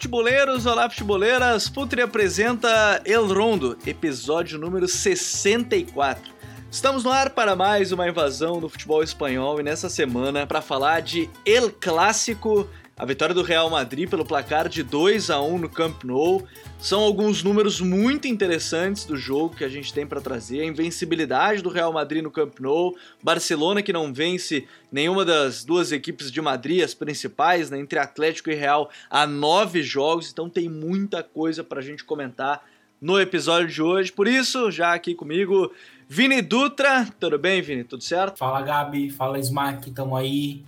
[0.00, 1.68] Futeboleiros, olá, futeboleiras.
[1.68, 6.32] Putri apresenta El Rondo, episódio número 64.
[6.70, 11.02] Estamos no ar para mais uma invasão do futebol espanhol e nessa semana para falar
[11.02, 12.66] de El Clássico,
[13.00, 16.46] a vitória do Real Madrid pelo placar de 2 a 1 no Camp Nou.
[16.78, 20.60] São alguns números muito interessantes do jogo que a gente tem para trazer.
[20.60, 25.92] A invencibilidade do Real Madrid no Camp Nou, Barcelona que não vence nenhuma das duas
[25.92, 30.30] equipes de Madrid, as principais, né, entre Atlético e Real, há nove jogos.
[30.30, 32.62] Então tem muita coisa para a gente comentar
[33.00, 34.12] no episódio de hoje.
[34.12, 35.72] Por isso, já aqui comigo,
[36.06, 37.08] Vini Dutra.
[37.18, 37.82] Tudo bem, Vini?
[37.82, 38.36] Tudo certo?
[38.36, 39.08] Fala, Gabi.
[39.08, 39.88] Fala, Smack.
[39.88, 40.62] Estamos aí.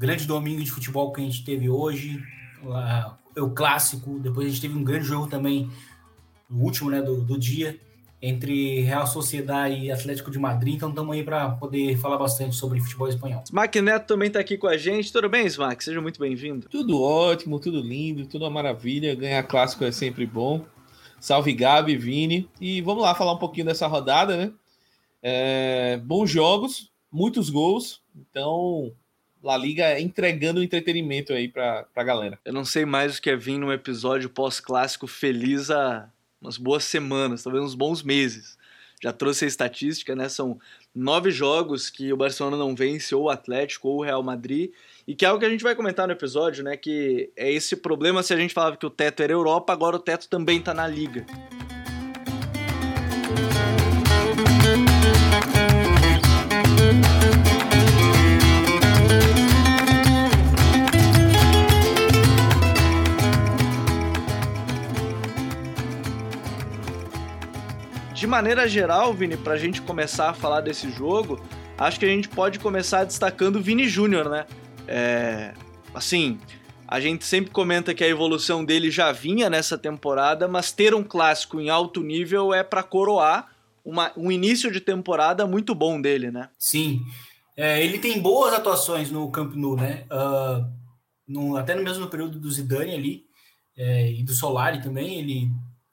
[0.00, 2.22] Grande domingo de futebol que a gente teve hoje.
[3.36, 4.18] O clássico.
[4.18, 5.70] Depois a gente teve um grande jogo também,
[6.50, 7.78] o último né, do, do dia,
[8.22, 10.76] entre Real Sociedade e Atlético de Madrid.
[10.76, 13.42] Então estamos aí para poder falar bastante sobre futebol espanhol.
[13.44, 15.12] Smack Neto também está aqui com a gente.
[15.12, 15.84] Tudo bem, Smack?
[15.84, 16.66] Seja muito bem-vindo.
[16.70, 19.14] Tudo ótimo, tudo lindo, tudo uma maravilha.
[19.14, 20.64] Ganhar clássico é sempre bom.
[21.20, 22.48] Salve Gabi, Vini.
[22.58, 24.50] E vamos lá falar um pouquinho dessa rodada, né?
[25.22, 28.00] É, bons jogos, muitos gols.
[28.16, 28.90] Então,
[29.42, 32.38] La Liga entregando entretenimento aí pra, pra galera.
[32.44, 36.08] Eu não sei mais o que é vir num episódio pós-clássico feliz há
[36.40, 38.58] umas boas semanas, talvez uns bons meses.
[39.02, 40.28] Já trouxe a estatística, né?
[40.28, 40.58] São
[40.94, 44.72] nove jogos que o Barcelona não vence, ou o Atlético, ou o Real Madrid,
[45.08, 46.76] e que é algo que a gente vai comentar no episódio, né?
[46.76, 50.00] Que é esse problema se a gente falava que o teto era Europa, agora o
[50.00, 51.24] teto também tá na Liga.
[68.20, 71.40] De maneira geral, Vini, para a gente começar a falar desse jogo,
[71.78, 74.44] acho que a gente pode começar destacando o Vini Júnior, né?
[74.86, 75.54] É,
[75.94, 76.38] assim,
[76.86, 81.02] a gente sempre comenta que a evolução dele já vinha nessa temporada, mas ter um
[81.02, 83.48] clássico em alto nível é para coroar
[83.82, 86.50] uma, um início de temporada muito bom dele, né?
[86.58, 87.00] Sim.
[87.56, 90.04] É, ele tem boas atuações no Camp Nou, né?
[90.12, 90.70] Uh,
[91.26, 93.24] no, até no mesmo período do Zidane ali
[93.78, 95.50] é, e do Solari também, ele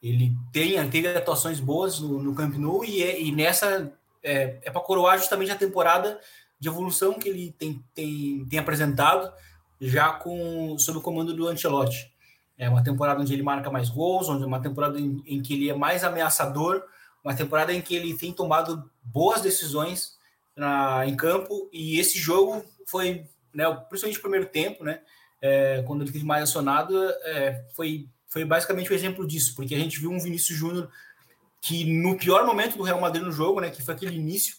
[0.10, 3.92] ele tem, teve atuações boas no, no Camp Nou e, é, e nessa
[4.24, 6.20] é, é para coroar justamente a temporada
[6.60, 9.32] de evolução que ele tem, tem, tem apresentado
[9.80, 12.12] já com sob o comando do Ancelotti.
[12.58, 15.54] É uma temporada onde ele marca mais gols, onde é uma temporada em, em, que
[15.54, 16.84] ele é mais ameaçador,
[17.24, 20.18] uma temporada em que ele tem tomado boas decisões
[20.56, 25.02] na, em campo e esse jogo foi, né, principalmente o primeiro tempo, né,
[25.40, 29.76] é, quando ele teve mais acionado, é, foi foi basicamente o um exemplo disso, porque
[29.76, 30.90] a gente viu um Vinícius Júnior
[31.62, 34.56] que no pior momento do Real Madrid no jogo, né, que foi aquele início,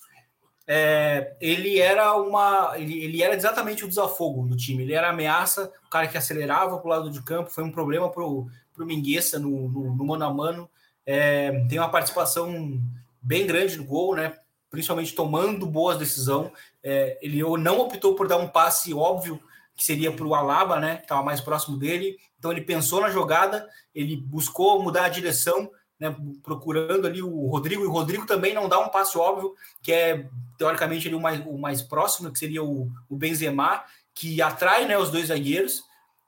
[0.70, 4.82] é, ele era uma, ele, ele, era exatamente o desafogo do time.
[4.82, 8.10] Ele era ameaça, o cara que acelerava para o lado de campo, foi um problema
[8.10, 10.70] para o Mingueça no, no, no, mano a mano.
[11.06, 12.78] É, tem uma participação
[13.22, 14.36] bem grande no gol, né?
[14.70, 16.52] Principalmente tomando boas decisões.
[16.84, 19.40] É, ele não optou por dar um passe óbvio
[19.78, 20.97] que seria para o Alaba, né?
[20.97, 22.19] Que estava mais próximo dele.
[22.37, 27.83] Então ele pensou na jogada, ele buscou mudar a direção, né, procurando ali o Rodrigo,
[27.83, 31.44] e o Rodrigo também não dá um passe óbvio, que é teoricamente ali o, mais,
[31.47, 33.84] o mais próximo, que seria o, o Benzema,
[34.15, 35.83] que atrai né, os dois zagueiros,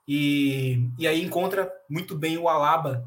[0.07, 3.05] e, e aí encontra muito bem o Alaba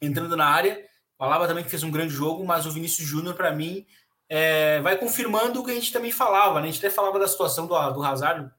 [0.00, 0.84] entrando na área.
[1.18, 3.86] O Alaba também fez um grande jogo, mas o Vinícius Júnior, para mim,
[4.28, 6.60] é, vai confirmando o que a gente também falava.
[6.60, 6.68] Né?
[6.68, 8.50] A gente até falava da situação do, do Hazard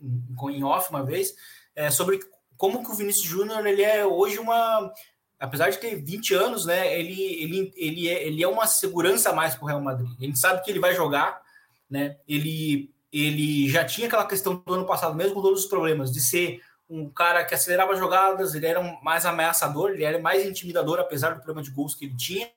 [0.00, 1.34] em, off uma vez,
[1.74, 2.20] é, sobre
[2.56, 4.92] como que o Vinícius Júnior ele é hoje uma
[5.38, 9.32] apesar de ter 20 anos, né, ele, ele, ele, é, ele é uma segurança a
[9.32, 10.10] mais para o Real Madrid.
[10.18, 11.40] A gente sabe que ele vai jogar,
[11.88, 12.16] né?
[12.26, 16.20] Ele, ele já tinha aquela questão do ano passado, mesmo com todos os problemas, de
[16.20, 16.60] ser
[16.90, 21.42] um cara que acelerava jogadas, ele era mais ameaçador, ele era mais intimidador, apesar do
[21.42, 22.48] problema de gols que ele tinha.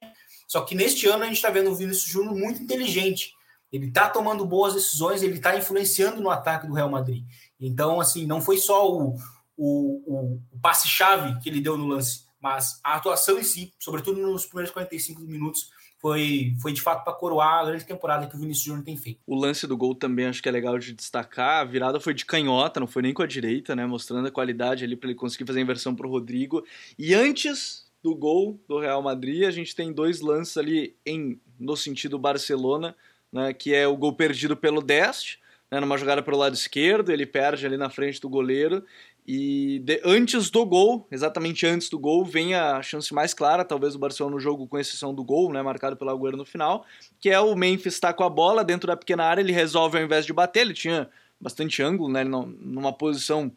[0.47, 3.33] Só que neste ano a gente está vendo o Vinícius Júnior muito inteligente.
[3.71, 7.25] Ele está tomando boas decisões, ele está influenciando no ataque do Real Madrid.
[7.59, 9.15] Então, assim, não foi só o,
[9.55, 14.45] o, o, passe-chave que ele deu no lance, mas a atuação em si, sobretudo nos
[14.45, 15.69] primeiros 45 minutos,
[16.01, 19.19] foi, foi de fato para coroar a grande temporada que o Vinícius Júnior tem feito.
[19.25, 21.61] O lance do gol também acho que é legal de destacar.
[21.61, 23.85] A virada foi de canhota, não foi nem com a direita, né?
[23.85, 26.65] Mostrando a qualidade ali para ele conseguir fazer a inversão para o Rodrigo.
[26.97, 31.77] E antes do gol do Real Madrid, a gente tem dois lances ali em no
[31.77, 32.95] sentido Barcelona,
[33.31, 33.53] né?
[33.53, 35.37] Que é o gol perdido pelo Dest,
[35.71, 38.83] né, numa jogada pelo lado esquerdo, ele perde ali na frente do goleiro
[39.25, 43.93] e de, antes do gol, exatamente antes do gol, vem a chance mais clara, talvez,
[43.93, 46.85] do Barcelona no jogo, com exceção do gol, né, marcado pelo Agüero no final,
[47.19, 50.03] que é o Memphis está com a bola dentro da pequena área, ele resolve ao
[50.03, 53.51] invés de bater, ele tinha bastante ângulo, né, numa posição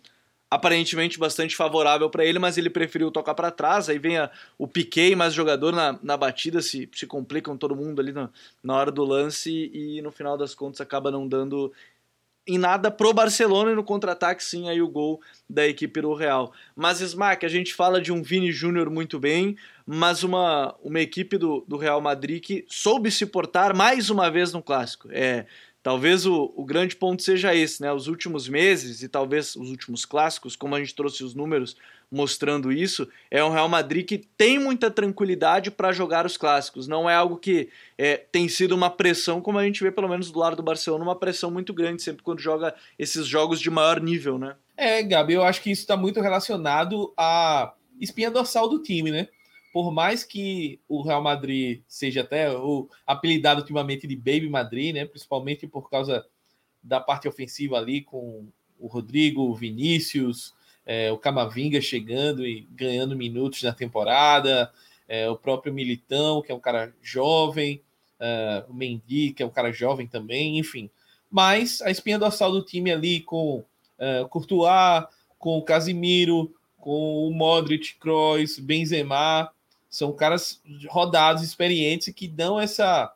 [0.54, 3.88] aparentemente bastante favorável para ele, mas ele preferiu tocar para trás.
[3.88, 8.00] Aí vem a, o Piquet mais jogador na, na batida, se, se complicam todo mundo
[8.00, 8.30] ali na,
[8.62, 11.72] na hora do lance e no final das contas acaba não dando
[12.46, 16.52] em nada pro Barcelona e no contra-ataque sim aí o gol da equipe do Real.
[16.76, 19.56] Mas Smack, a gente fala de um Vini Júnior muito bem,
[19.86, 24.52] mas uma, uma equipe do, do Real Madrid que soube se portar mais uma vez
[24.52, 25.08] no clássico.
[25.10, 25.46] É,
[25.84, 27.92] Talvez o, o grande ponto seja esse, né?
[27.92, 31.76] Os últimos meses e talvez os últimos clássicos, como a gente trouxe os números
[32.10, 36.88] mostrando isso, é um Real Madrid que tem muita tranquilidade para jogar os clássicos.
[36.88, 40.30] Não é algo que é, tem sido uma pressão, como a gente vê pelo menos
[40.30, 44.00] do lado do Barcelona, uma pressão muito grande sempre quando joga esses jogos de maior
[44.00, 44.56] nível, né?
[44.78, 49.28] É, Gabi, eu acho que isso está muito relacionado à espinha dorsal do time, né?
[49.74, 55.04] Por mais que o Real Madrid seja até o apelidado ultimamente de Baby Madrid, né,
[55.04, 56.24] principalmente por causa
[56.80, 58.46] da parte ofensiva ali com
[58.78, 60.54] o Rodrigo, o Vinícius,
[60.86, 64.72] é, o Camavinga chegando e ganhando minutos na temporada,
[65.08, 67.82] é, o próprio Militão, que é um cara jovem,
[68.20, 70.88] é, o Mendy, que é um cara jovem também, enfim.
[71.28, 73.64] Mas a espinha dorsal do time ali com
[73.98, 75.04] é, o Courtois,
[75.36, 79.50] com o Casimiro, com o Modric, Kroos, Benzema,
[79.94, 83.14] são caras rodados, experientes, que dão essa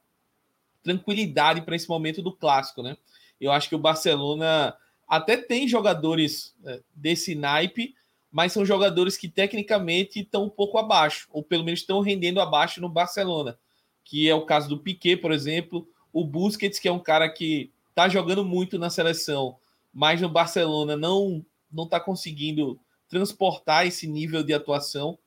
[0.80, 2.96] tranquilidade para esse momento do clássico, né?
[3.40, 4.76] Eu acho que o Barcelona
[5.08, 7.96] até tem jogadores é, desse naipe,
[8.30, 12.80] mas são jogadores que tecnicamente estão um pouco abaixo, ou pelo menos estão rendendo abaixo
[12.80, 13.58] no Barcelona,
[14.04, 17.72] que é o caso do Piquet, por exemplo, o Busquets, que é um cara que
[17.90, 19.56] está jogando muito na seleção,
[19.92, 22.78] mas no Barcelona não não está conseguindo
[23.08, 25.18] transportar esse nível de atuação.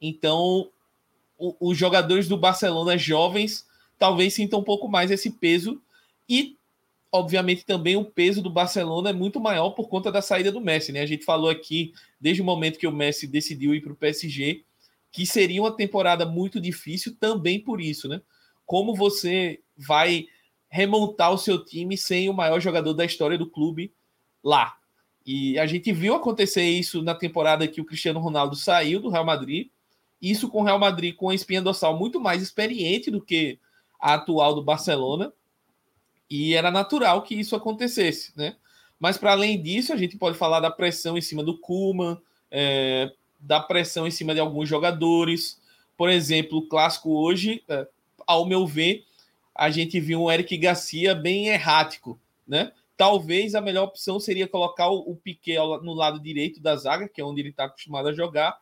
[0.00, 0.68] Então,
[1.38, 3.66] os jogadores do Barcelona jovens
[3.98, 5.80] talvez sintam um pouco mais esse peso
[6.28, 6.56] e
[7.12, 10.92] obviamente também o peso do Barcelona é muito maior por conta da saída do Messi,
[10.92, 11.00] né?
[11.00, 14.64] A gente falou aqui desde o momento que o Messi decidiu ir para o PSG
[15.10, 18.20] que seria uma temporada muito difícil também por isso, né?
[18.66, 20.26] Como você vai
[20.68, 23.94] remontar o seu time sem o maior jogador da história do clube
[24.44, 24.76] lá?
[25.24, 29.24] E a gente viu acontecer isso na temporada que o Cristiano Ronaldo saiu do Real
[29.24, 29.68] Madrid
[30.30, 33.58] isso com o Real Madrid com a espinha dorsal muito mais experiente do que
[34.00, 35.32] a atual do Barcelona.
[36.28, 38.56] E era natural que isso acontecesse, né?
[38.98, 42.18] Mas para além disso, a gente pode falar da pressão em cima do Kuman,
[42.50, 45.60] é, da pressão em cima de alguns jogadores.
[45.96, 47.86] Por exemplo, o clássico hoje, é,
[48.26, 49.04] ao meu ver,
[49.54, 52.72] a gente viu um Eric Garcia bem errático, né?
[52.96, 57.24] Talvez a melhor opção seria colocar o, Piquet no lado direito da zaga, que é
[57.24, 58.58] onde ele está acostumado a jogar,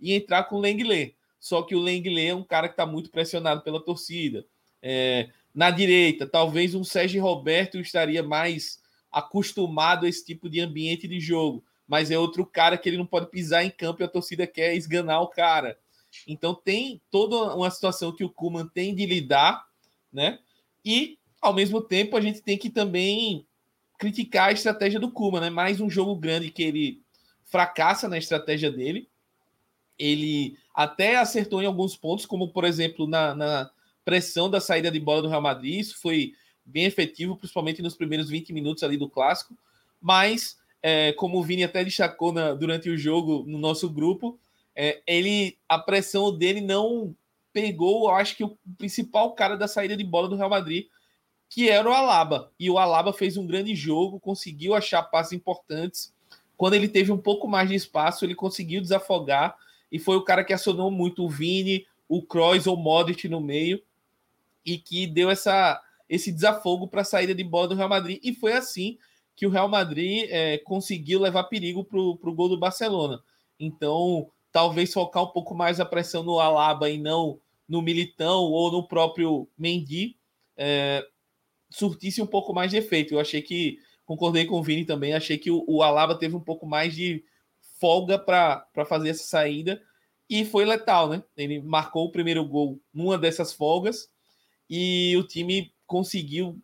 [0.00, 1.14] e entrar com o Lenglet.
[1.40, 4.44] Só que o Lenglet é um cara que está muito pressionado pela torcida.
[4.82, 8.80] É, na direita, talvez um Sérgio Roberto estaria mais
[9.10, 13.06] acostumado a esse tipo de ambiente de jogo, mas é outro cara que ele não
[13.06, 15.78] pode pisar em campo e a torcida quer esganar o cara.
[16.26, 19.66] Então tem toda uma situação que o Kuman tem de lidar,
[20.12, 20.38] né?
[20.84, 23.46] E ao mesmo tempo a gente tem que também
[23.98, 25.50] criticar a estratégia do Kuman, né?
[25.50, 27.02] Mais um jogo grande que ele
[27.44, 29.08] fracassa na estratégia dele
[29.98, 33.70] ele até acertou em alguns pontos, como por exemplo na, na,
[34.04, 36.32] pressão da saída de bola do Real Madrid, isso foi
[36.64, 39.54] bem efetivo, principalmente nos primeiros 20 minutos ali do clássico,
[40.00, 44.38] mas é, como o Vini até destacou na, durante o jogo no nosso grupo,
[44.74, 47.14] é, ele a pressão dele não
[47.52, 50.86] pegou, acho que o principal cara da saída de bola do Real Madrid,
[51.48, 52.50] que era o Alaba.
[52.58, 56.14] E o Alaba fez um grande jogo, conseguiu achar passes importantes.
[56.56, 59.56] Quando ele teve um pouco mais de espaço, ele conseguiu desafogar
[59.90, 63.40] e foi o cara que acionou muito o Vini, o Kroos ou o Modric no
[63.40, 63.82] meio
[64.64, 68.18] e que deu essa, esse desafogo para a saída de bola do Real Madrid.
[68.22, 68.98] E foi assim
[69.34, 73.22] que o Real Madrid é, conseguiu levar perigo para o gol do Barcelona.
[73.58, 78.72] Então, talvez focar um pouco mais a pressão no Alaba e não no Militão ou
[78.72, 80.16] no próprio Mendy
[80.56, 81.06] é,
[81.70, 83.14] surtisse um pouco mais de efeito.
[83.14, 86.40] Eu achei que, concordei com o Vini também, achei que o, o Alaba teve um
[86.40, 87.22] pouco mais de
[87.78, 89.82] folga para fazer essa saída
[90.28, 91.22] e foi letal, né?
[91.36, 94.10] Ele marcou o primeiro gol numa dessas folgas
[94.68, 96.60] e o time conseguiu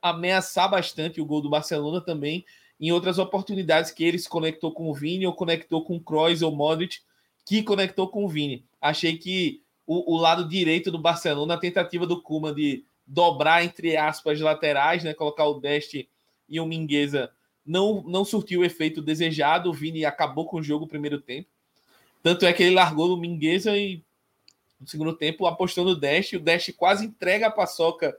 [0.00, 2.44] ameaçar bastante o gol do Barcelona também
[2.80, 6.42] em outras oportunidades que ele se conectou com o Vini ou conectou com o Kroos
[6.42, 6.98] ou Modric,
[7.44, 8.64] que conectou com o Vini.
[8.80, 13.96] Achei que o, o lado direito do Barcelona, a tentativa do Kuma de dobrar entre
[13.96, 16.08] aspas laterais, né, colocar o Deste
[16.48, 17.30] e o Mingueza
[17.68, 19.68] não, não surtiu o efeito desejado.
[19.68, 21.48] O Vini acabou com o jogo no primeiro tempo.
[22.22, 24.02] Tanto é que ele largou no Mingueza e
[24.80, 26.32] no segundo tempo apostou no Dash.
[26.32, 28.16] O Dash quase entrega a paçoca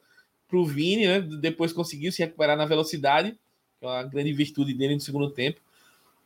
[0.48, 1.20] para o Vini, né?
[1.22, 3.38] depois conseguiu se recuperar na velocidade,
[3.80, 5.60] que é uma grande virtude dele no segundo tempo.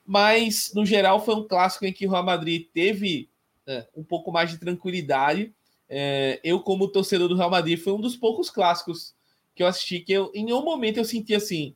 [0.06, 3.30] mas no geral foi um clássico em que o Real Madrid teve
[3.66, 5.54] é, um pouco mais de tranquilidade.
[5.90, 9.14] É, eu, como torcedor do Real Madrid, foi um dos poucos clássicos
[9.56, 11.74] que eu assisti que eu, em nenhum momento eu senti assim.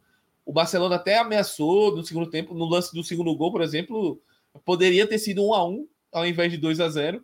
[0.48, 4.22] O Barcelona até ameaçou no segundo tempo, no lance do segundo gol, por exemplo,
[4.64, 7.22] poderia ter sido 1 a 1 ao invés de 2 a 0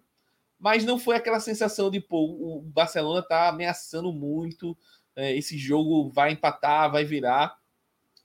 [0.60, 4.78] mas não foi aquela sensação de, pô, o Barcelona tá ameaçando muito,
[5.16, 7.58] é, esse jogo vai empatar, vai virar.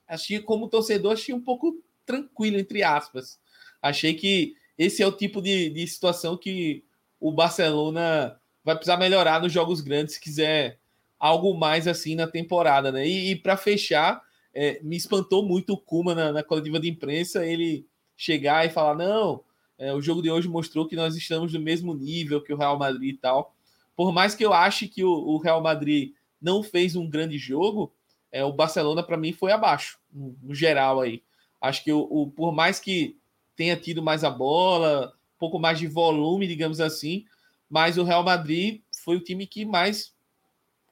[0.07, 3.39] Achei, como torcedor, achei um pouco tranquilo, entre aspas.
[3.81, 6.83] Achei que esse é o tipo de, de situação que
[7.19, 10.79] o Barcelona vai precisar melhorar nos jogos grandes se quiser
[11.17, 13.05] algo mais assim na temporada, né?
[13.05, 14.21] E, e para fechar,
[14.53, 18.95] é, me espantou muito o Kuma na, na, coletiva de imprensa, ele chegar e falar:
[18.95, 19.43] não,
[19.77, 22.77] é, o jogo de hoje mostrou que nós estamos no mesmo nível que o Real
[22.77, 23.55] Madrid e tal.
[23.95, 27.93] Por mais que eu ache que o, o Real Madrid não fez um grande jogo,
[28.31, 31.23] é, o Barcelona para mim foi abaixo, no, no, geral aí.
[31.59, 33.17] Acho que o, o, por mais que
[33.55, 37.25] tenha tido mais a bola, um pouco mais de volume, digamos assim,
[37.69, 40.13] mas o Real Madrid foi o time que mais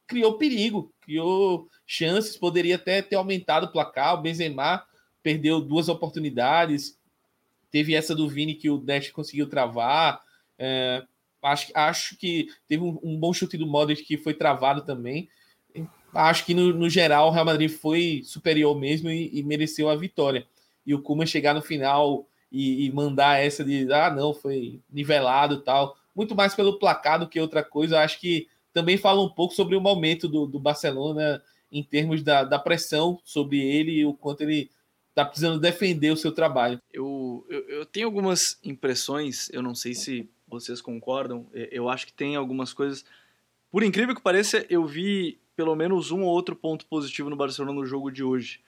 [0.05, 4.13] criou perigo, criou chances, poderia até ter aumentado o placar.
[4.13, 4.85] O Benzema
[5.23, 6.99] perdeu duas oportunidades,
[7.71, 10.21] teve essa do Vini que o Dash conseguiu travar.
[10.59, 11.03] É,
[11.41, 15.29] acho, acho que teve um, um, bom chute do Modric que foi travado também.
[16.13, 19.95] Acho que no, no geral o Real Madrid foi superior mesmo e, e mereceu a
[19.95, 20.45] vitória.
[20.85, 25.61] E o Kuma chegar no final e, e, mandar essa de ah, não, foi nivelado
[25.61, 25.95] tal.
[26.15, 27.99] Muito mais pelo placar do que outra coisa.
[27.99, 31.41] Acho que também fala um pouco sobre o momento do, do Barcelona
[31.71, 34.69] em termos da, da pressão sobre ele e o quanto ele
[35.09, 36.79] está precisando defender o seu trabalho.
[36.93, 42.13] Eu, eu, eu, tenho algumas impressões, eu não sei se vocês concordam, eu acho que
[42.13, 43.03] tem algumas coisas.
[43.71, 47.73] Por incrível que pareça, eu vi pelo menos um ou outro ponto positivo no Barcelona
[47.73, 48.61] no jogo de hoje.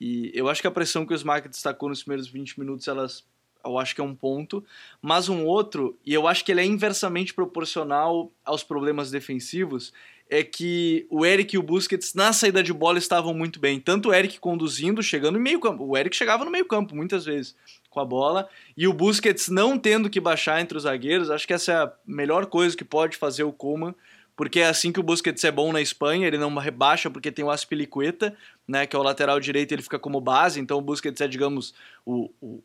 [0.00, 3.24] E eu acho que a pressão que o Smack destacou nos primeiros 20 minutos, elas,
[3.62, 4.64] eu acho que é um ponto.
[5.00, 9.92] Mas um outro, e eu acho que ele é inversamente proporcional aos problemas defensivos,
[10.32, 13.78] é que o Eric e o Busquets na saída de bola estavam muito bem.
[13.78, 15.84] Tanto o Eric conduzindo, chegando no meio campo.
[15.84, 17.54] O Eric chegava no meio campo muitas vezes
[17.90, 18.48] com a bola.
[18.74, 21.28] E o Busquets não tendo que baixar entre os zagueiros.
[21.28, 23.94] Acho que essa é a melhor coisa que pode fazer o Koeman
[24.34, 27.44] porque é assim que o Busquets é bom na Espanha, ele não rebaixa porque tem
[27.44, 28.34] o Aspilicueta,
[28.66, 31.74] né, que é o lateral direito, ele fica como base, então o Busquets é, digamos,
[32.04, 32.62] o, o,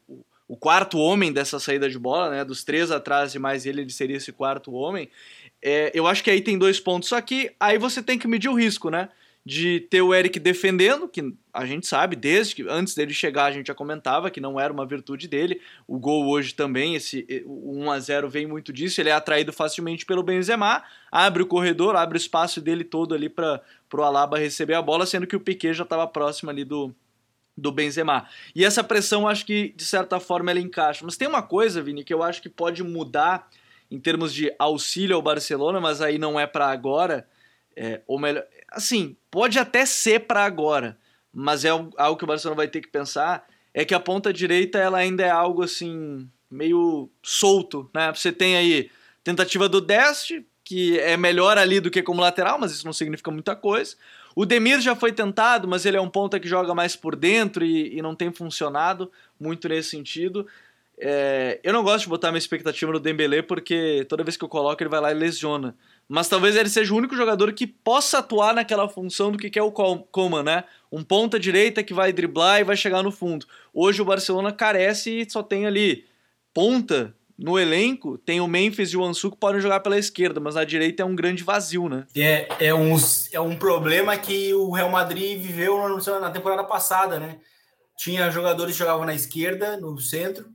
[0.48, 3.90] o quarto homem dessa saída de bola, né, dos três atrás e mais ele, ele
[3.90, 5.10] seria esse quarto homem.
[5.62, 8.54] É, eu acho que aí tem dois pontos, que aí você tem que medir o
[8.54, 9.10] risco, né,
[9.48, 13.52] de ter o Eric defendendo, que a gente sabe, desde que antes dele chegar a
[13.52, 15.62] gente já comentava que não era uma virtude dele.
[15.88, 20.06] O gol hoje também, esse 1 a 0 vem muito disso, ele é atraído facilmente
[20.06, 23.62] pelo Benzema, abre o corredor, abre o espaço dele todo ali para
[23.94, 26.94] o Alaba receber a bola, sendo que o Piquet já estava próximo ali do,
[27.58, 28.28] do Benzema.
[28.54, 31.06] E essa pressão acho que de certa forma ela encaixa.
[31.06, 33.50] Mas tem uma coisa, Vini, que eu acho que pode mudar
[33.90, 37.28] em termos de auxílio ao Barcelona, mas aí não é para agora,
[37.76, 40.98] é, ou melhor, assim, pode até ser para agora,
[41.34, 44.80] mas é algo que o Barcelona vai ter que pensar, é que a ponta direita
[44.80, 48.12] ela ainda é algo assim, meio solto, né?
[48.14, 48.90] Você tem aí
[49.24, 50.32] tentativa do Dest,
[50.64, 53.96] que é melhor ali do que como lateral, mas isso não significa muita coisa.
[54.36, 57.64] O Demir já foi tentado, mas ele é um ponta que joga mais por dentro
[57.66, 60.46] e, e não tem funcionado muito nesse sentido.
[61.00, 64.50] É, eu não gosto de botar minha expectativa no Dembélé porque toda vez que eu
[64.50, 65.76] coloco ele vai lá e lesiona.
[66.10, 69.62] Mas talvez ele seja o único jogador que possa atuar naquela função do que é
[69.62, 70.64] o Coman, né?
[70.92, 73.46] Um ponta direita que vai driblar e vai chegar no fundo.
[73.74, 76.06] Hoje o Barcelona carece e só tem ali
[76.54, 78.18] ponta no elenco.
[78.18, 81.06] Tem o Memphis e o Ansu que podem jogar pela esquerda, mas na direita é
[81.06, 82.08] um grande vazio, né?
[82.16, 82.96] É, é, um,
[83.32, 85.78] é um problema que o Real Madrid viveu
[86.20, 87.38] na temporada passada, né?
[87.98, 90.46] Tinha jogadores que jogavam na esquerda, no centro,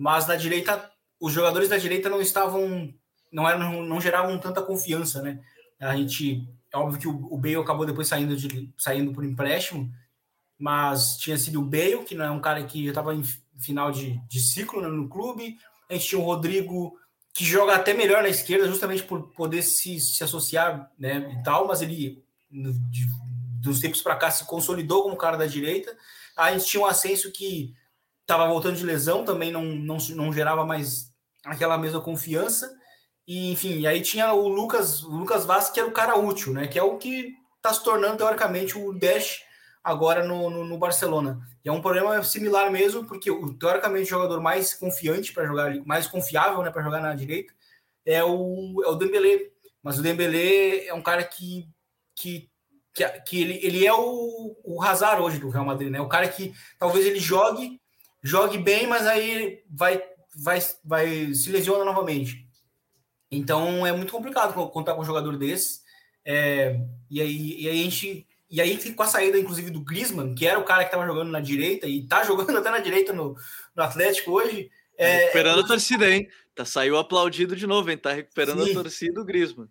[0.00, 0.90] mas na direita,
[1.20, 2.90] os jogadores da direita não estavam,
[3.30, 5.38] não eram, não geravam tanta confiança, né?
[5.78, 9.92] A gente, é óbvio que o, Bale acabou depois saindo de, saindo por empréstimo,
[10.58, 13.22] mas tinha sido o Bale, que não é um cara que já estava em
[13.58, 15.58] final de, de ciclo né, no clube.
[15.86, 16.98] A gente tinha o Rodrigo,
[17.34, 21.68] que joga até melhor na esquerda, justamente por poder se, se associar, né, e tal,
[21.68, 23.06] mas ele de,
[23.60, 25.94] dos tempos para cá se consolidou como cara da direita.
[26.34, 27.74] A gente tinha um Ascenso que
[28.30, 31.12] estava voltando de lesão, também não, não, não gerava mais
[31.44, 32.72] aquela mesma confiança.
[33.26, 36.68] E, enfim, aí tinha o Lucas, o Lucas Vaz, que era o cara útil, né?
[36.68, 39.42] Que é o que está se tornando, teoricamente, o Dash
[39.82, 41.40] agora no, no, no, Barcelona.
[41.64, 45.74] E é um problema similar mesmo, porque o teoricamente o jogador mais confiante para jogar,
[45.84, 47.52] mais confiável né, para jogar na direita,
[48.04, 49.50] é o, é o Dembélé.
[49.82, 51.68] Mas o Dembélé é um cara que,
[52.14, 52.48] que,
[52.94, 56.00] que, que ele, ele é o, o Hazard hoje do Real Madrid, né?
[56.00, 57.80] O cara que talvez ele jogue
[58.22, 60.02] jogue bem, mas aí vai,
[60.34, 62.46] vai, vai se lesiona novamente.
[63.30, 65.80] Então é muito complicado contar com um jogador desse.
[66.24, 68.26] É, e, aí, e aí a gente.
[68.50, 71.30] E aí, com a saída, inclusive, do Griezmann, que era o cara que estava jogando
[71.30, 73.36] na direita e tá jogando até na direita no,
[73.76, 74.70] no Atlético hoje.
[74.98, 76.28] Tá é, recuperando é, a torcida, hein?
[76.54, 77.96] Tá, saiu aplaudido de novo, hein?
[77.96, 78.72] Tá recuperando sim.
[78.72, 79.68] a torcida o Griezmann.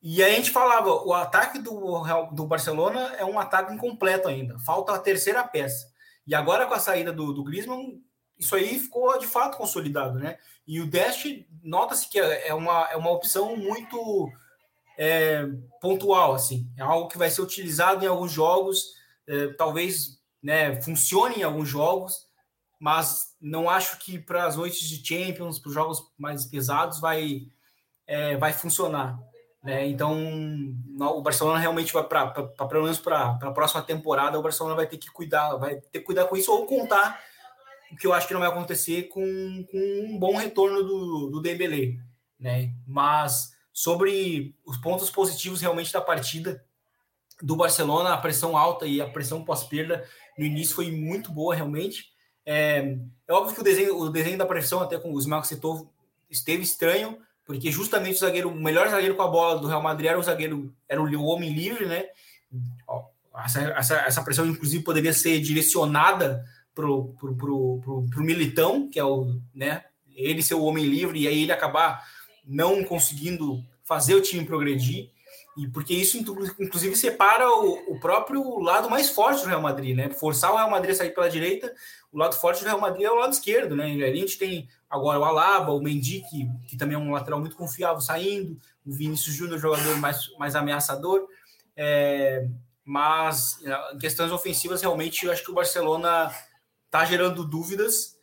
[0.00, 4.58] E aí a gente falava, o ataque do, do Barcelona é um ataque incompleto ainda.
[4.58, 5.91] Falta a terceira peça.
[6.26, 8.00] E agora com a saída do, do Griezmann,
[8.38, 10.38] isso aí ficou de fato consolidado, né?
[10.66, 11.26] E o Dest,
[11.62, 14.30] nota-se que é, é uma, é uma opção muito
[14.98, 15.46] é,
[15.80, 16.70] pontual, assim.
[16.76, 18.84] É algo que vai ser utilizado em alguns jogos,
[19.26, 22.28] é, talvez né, funcione em alguns jogos,
[22.80, 27.42] mas não acho que para as noites de Champions, para os jogos mais pesados, vai,
[28.06, 29.18] é, vai funcionar.
[29.62, 29.86] Né?
[29.86, 30.16] Então,
[30.98, 34.98] o Barcelona realmente vai para, pelo menos para a próxima temporada, o Barcelona vai ter
[34.98, 37.22] que cuidar, vai ter que cuidar com isso ou contar
[37.92, 39.22] o que eu acho que não vai acontecer com,
[39.70, 41.98] com um bom retorno do, do Dembélé,
[42.40, 42.72] né?
[42.86, 46.64] Mas sobre os pontos positivos realmente da partida
[47.40, 52.12] do Barcelona, a pressão alta e a pressão pós-perda no início foi muito boa realmente.
[52.46, 52.96] É,
[53.28, 55.92] é óbvio que o desenho, o desenho da pressão, até com o Ismael citou,
[56.30, 60.08] esteve estranho, porque justamente o zagueiro, o melhor zagueiro com a bola do Real Madrid
[60.08, 62.04] era o zagueiro, era o homem livre, né?
[63.44, 66.44] Essa, essa, essa pressão, inclusive, poderia ser direcionada
[66.74, 71.20] pro, pro, pro, pro, pro Militão, que é o, né, ele ser o homem livre
[71.20, 72.02] e aí ele acabar
[72.44, 75.10] não conseguindo fazer o time progredir.
[75.56, 80.08] E porque isso, inclusive, separa o, o, próprio lado mais forte do Real Madrid, né?
[80.08, 81.74] Forçar o Real Madrid a sair pela direita,
[82.10, 83.84] o lado forte do Real Madrid é o lado esquerdo, né?
[83.84, 87.56] A gente tem agora o Alaba, o Mendy, que, que também é um lateral muito
[87.56, 91.28] confiável saindo, o Vinícius Júnior, jogador mais, mais ameaçador.
[91.76, 92.46] É,
[92.84, 93.58] mas
[93.92, 96.34] em questões ofensivas, realmente, eu acho que o Barcelona
[96.86, 98.16] está gerando dúvidas.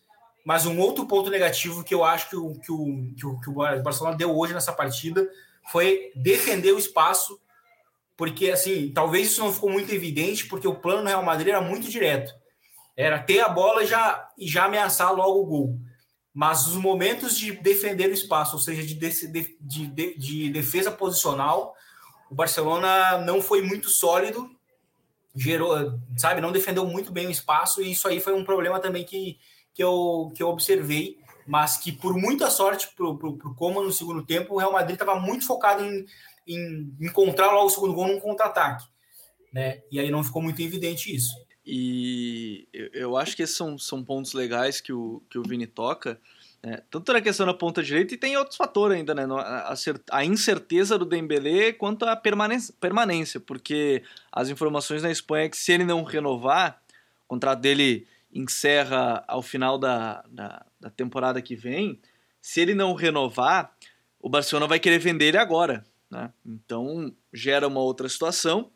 [0.44, 3.50] Mas um outro ponto negativo que eu acho que o, que o, que o, que
[3.50, 5.30] o Barcelona deu hoje nessa partida
[5.72, 7.40] foi defender o espaço,
[8.18, 11.62] porque assim, talvez isso não ficou muito evidente, porque o plano do Real Madrid era
[11.62, 12.34] muito direto.
[12.96, 15.80] Era ter a bola já, e já ameaçar logo o gol.
[16.34, 21.74] Mas os momentos de defender o espaço, ou seja, de, de, de, de defesa posicional,
[22.30, 24.50] o Barcelona não foi muito sólido
[25.36, 29.04] gerou, sabe, não defendeu muito bem o espaço, e isso aí foi um problema também
[29.04, 29.40] que,
[29.74, 31.18] que, eu, que eu observei,
[31.50, 35.20] mas que por muita sorte para o Como no segundo tempo, o Real Madrid estava
[35.20, 36.06] muito focado em,
[36.48, 38.86] em encontrar logo o segundo gol num contra-ataque,
[39.52, 39.82] né?
[39.92, 41.34] E aí não ficou muito evidente isso.
[41.66, 46.22] E eu acho que esses são, são pontos legais que o, que o Vini toca,
[46.62, 49.26] é, tanto na questão da ponta direita e tem outros fatores ainda, né?
[49.26, 49.74] A,
[50.12, 55.58] a incerteza do Dembélé quanto à permanência, permanência, porque as informações na Espanha é que
[55.58, 56.80] se ele não renovar,
[57.26, 62.00] o contrato dele encerra ao final da, da, da temporada que vem.
[62.42, 63.74] Se ele não renovar,
[64.20, 66.32] o Barcelona vai querer vender ele agora, né?
[66.46, 68.72] Então gera uma outra situação.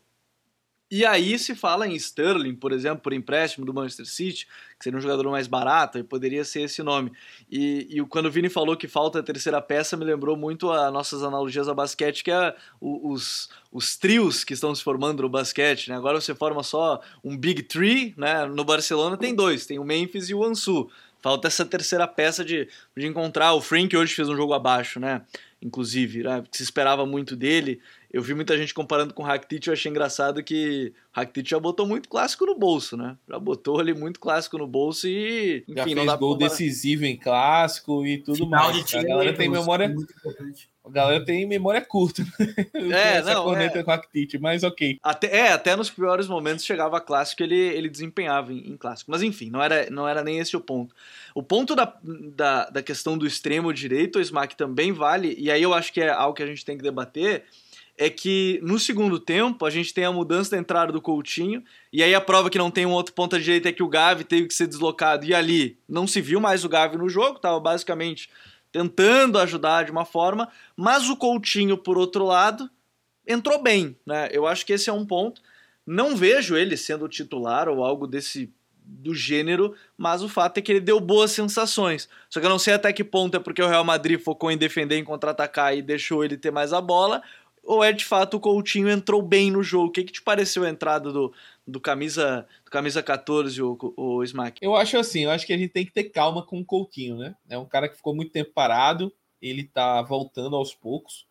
[0.96, 4.46] E aí se fala em Sterling, por exemplo, por empréstimo do Manchester City,
[4.78, 7.12] que seria um jogador mais barato, e poderia ser esse nome.
[7.50, 10.94] E, e quando o Vini falou que falta a terceira peça, me lembrou muito as
[10.94, 15.90] nossas analogias ao basquete, que é os, os trios que estão se formando no basquete.
[15.90, 15.96] Né?
[15.96, 18.46] Agora você forma só um Big Three, né?
[18.46, 20.92] no Barcelona tem dois, tem o Memphis e o Ansu.
[21.24, 23.54] Falta essa terceira peça de, de encontrar.
[23.54, 25.22] O Frank hoje fez um jogo abaixo, né?
[25.62, 26.44] Inclusive, né?
[26.52, 27.80] se esperava muito dele.
[28.14, 31.60] Eu vi muita gente comparando com o Rakitic, eu achei engraçado que o Rakitic já
[31.60, 33.18] botou muito clássico no bolso, né?
[33.28, 37.06] Já botou ali muito clássico no bolso e, enfim, já fez não dá gol decisivo
[37.06, 38.86] em clássico e tudo Final mais.
[38.86, 39.96] De a galera tem memória
[40.86, 42.24] a galera tem memória curta.
[42.94, 43.84] É, Essa não, corneta é.
[43.84, 45.00] com Rakitic, mas OK.
[45.02, 49.10] Até, é, até nos piores momentos chegava clássico, ele ele desempenhava em, em, clássico.
[49.10, 50.94] Mas enfim, não era não era nem esse o ponto.
[51.34, 55.64] O ponto da, da, da questão do extremo direito, o Smack também vale, e aí
[55.64, 57.46] eu acho que é algo que a gente tem que debater
[57.98, 62.02] é que no segundo tempo a gente tem a mudança da entrada do Coutinho, e
[62.02, 64.48] aí a prova que não tem um outro ponta direita é que o Gavi teve
[64.48, 68.30] que ser deslocado, e ali não se viu mais o Gavi no jogo, estava basicamente
[68.72, 72.70] tentando ajudar de uma forma, mas o Coutinho, por outro lado,
[73.26, 74.30] entrou bem, né?
[74.32, 75.42] Eu acho que esse é um ponto.
[75.86, 78.52] Não vejo ele sendo titular ou algo desse
[78.86, 82.10] do gênero, mas o fato é que ele deu boas sensações.
[82.30, 84.58] Só que eu não sei até que ponto é porque o Real Madrid focou em
[84.58, 87.24] defender, em contra-atacar e deixou ele ter mais a bola,
[87.64, 89.88] ou é de fato o Coutinho entrou bem no jogo?
[89.88, 91.34] O que, que te pareceu a entrada do,
[91.66, 94.60] do camisa do camisa 14, o, o Smack?
[94.62, 97.18] Eu acho assim, eu acho que a gente tem que ter calma com o Coutinho,
[97.18, 97.36] né?
[97.50, 101.26] É um cara que ficou muito tempo parado, ele tá voltando aos poucos.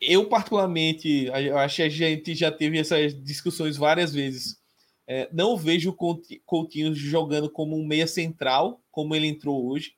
[0.00, 4.62] Eu, particularmente, eu acho que a gente já teve essas discussões várias vezes
[5.06, 9.94] É, não vejo o Coutinho jogando como um meia central, como ele entrou hoje,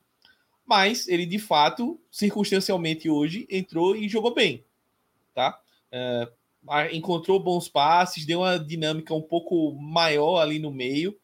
[0.67, 4.65] mas ele de fato, circunstancialmente hoje, entrou e jogou bem,
[5.37, 5.61] tá?
[5.93, 6.29] É,
[6.93, 11.15] encontrou bons passes, deu uma dinâmica um pouco maior ali no meio,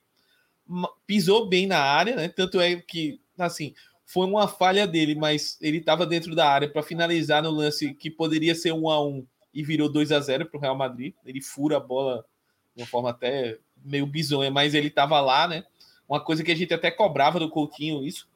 [1.06, 2.28] pisou bem na área, né?
[2.28, 6.82] Tanto é que, assim, foi uma falha dele, mas ele estava dentro da área para
[6.82, 10.58] finalizar no lance que poderia ser um a um e virou 2 a 0 para
[10.58, 11.14] o Real Madrid.
[11.24, 12.24] Ele fura a bola
[12.76, 15.64] de uma forma até meio bizonha, mas ele estava lá, né?
[16.06, 18.28] Uma coisa que a gente até cobrava do Coutinho, isso.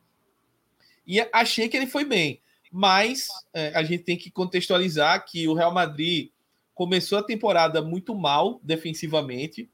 [1.06, 2.40] E achei que ele foi bem,
[2.76, 6.28] mas é, a gente tem que contextualizar que o Real Madrid
[6.74, 9.70] começou a temporada muito mal defensivamente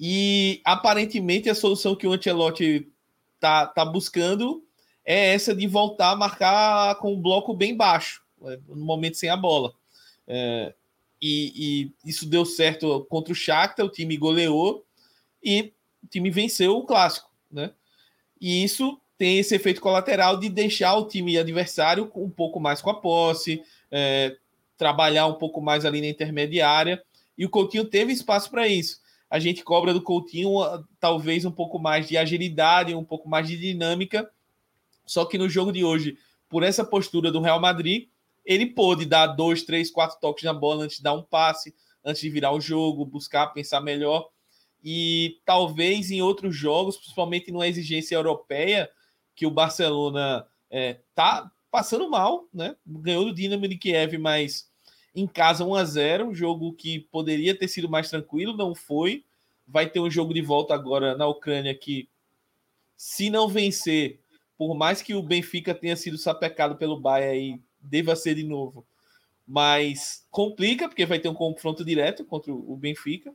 [0.00, 2.90] e aparentemente a solução que o Ancelotti
[3.38, 4.64] tá, tá buscando
[5.04, 9.28] é essa de voltar a marcar com um bloco bem baixo, é, no momento sem
[9.28, 9.74] a bola.
[10.26, 10.72] É,
[11.20, 14.86] e, e, isso deu certo contra o Shakhtar, o time goleou
[15.44, 17.72] e o time venceu o clássico, né?
[18.40, 22.90] E isso tem esse efeito colateral de deixar o time adversário um pouco mais com
[22.90, 24.36] a posse, é,
[24.76, 27.00] trabalhar um pouco mais ali na intermediária,
[27.38, 29.00] e o Coutinho teve espaço para isso.
[29.30, 30.54] A gente cobra do Coutinho
[30.98, 34.28] talvez um pouco mais de agilidade, um pouco mais de dinâmica,
[35.06, 38.08] só que no jogo de hoje, por essa postura do Real Madrid,
[38.44, 41.72] ele pôde dar dois, três, quatro toques na bola antes de dar um passe,
[42.04, 44.28] antes de virar o jogo, buscar pensar melhor.
[44.82, 48.90] E talvez em outros jogos, principalmente numa exigência europeia,
[49.42, 52.76] que o Barcelona é, tá passando mal, né?
[52.86, 54.70] Ganhou do Dinamo de Kiev, mas
[55.12, 59.24] em casa 1 a 0 um jogo que poderia ter sido mais tranquilo, não foi.
[59.66, 62.08] Vai ter um jogo de volta agora na Ucrânia que,
[62.96, 64.20] se não vencer,
[64.56, 68.86] por mais que o Benfica tenha sido sapecado pelo Bayern e deva ser de novo,
[69.44, 73.34] mas complica, porque vai ter um confronto direto contra o Benfica.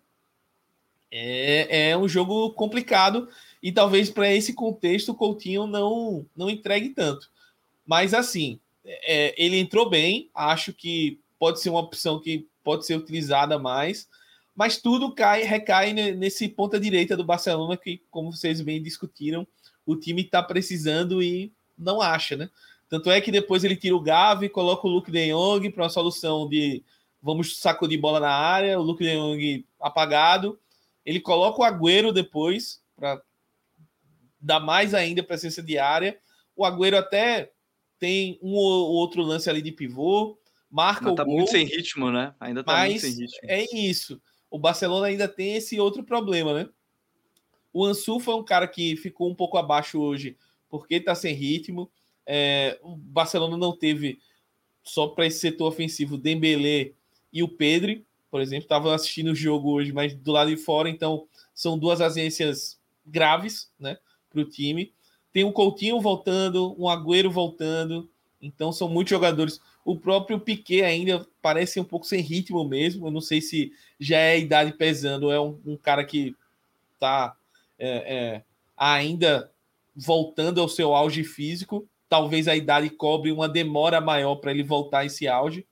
[1.11, 3.29] É, é um jogo complicado
[3.61, 7.29] e talvez para esse contexto o Coutinho não, não entregue tanto.
[7.85, 12.95] Mas assim, é, ele entrou bem, acho que pode ser uma opção que pode ser
[12.95, 14.07] utilizada mais,
[14.55, 19.47] mas tudo cai, recai nesse ponta direita do Barcelona que, como vocês bem discutiram,
[19.85, 22.49] o time está precisando e não acha, né?
[22.89, 25.89] Tanto é que depois ele tira o Gavi, coloca o Luke De Jong para uma
[25.89, 26.83] solução de
[27.21, 30.57] vamos sacudir bola na área, o Luke De Jong apagado.
[31.07, 33.23] Ele coloca o Agüero depois para
[34.41, 36.19] dar mais ainda presença de área.
[36.53, 37.49] O Agüero até
[37.97, 40.37] tem um ou outro lance ali de pivô,
[40.69, 41.35] marca Mas tá o gol.
[41.37, 42.35] muito sem ritmo, né?
[42.41, 43.39] Ainda tá muito sem ritmo.
[43.43, 44.21] É isso.
[44.51, 46.69] O Barcelona ainda tem esse outro problema, né?
[47.71, 50.35] O Ansu foi um cara que ficou um pouco abaixo hoje
[50.67, 51.89] porque tá sem ritmo.
[52.25, 54.19] É, o Barcelona não teve
[54.83, 56.91] só para esse setor ofensivo Dembélé
[57.31, 58.05] e o Pedro,
[58.37, 61.99] por exemplo, estavam assistindo o jogo hoje, mas do lado de fora, então são duas
[61.99, 63.97] ausências graves, né,
[64.29, 64.93] para o time.
[65.33, 68.07] Tem um Coutinho voltando, um Agüero voltando,
[68.39, 69.59] então são muitos jogadores.
[69.83, 73.07] O próprio Piquet ainda parece um pouco sem ritmo mesmo.
[73.07, 76.35] Eu não sei se já é a idade pesando, é um, um cara que
[76.93, 77.35] está
[77.79, 78.43] é, é,
[78.77, 79.51] ainda
[79.95, 81.89] voltando ao seu auge físico.
[82.07, 85.65] Talvez a idade cobre uma demora maior para ele voltar a esse auge.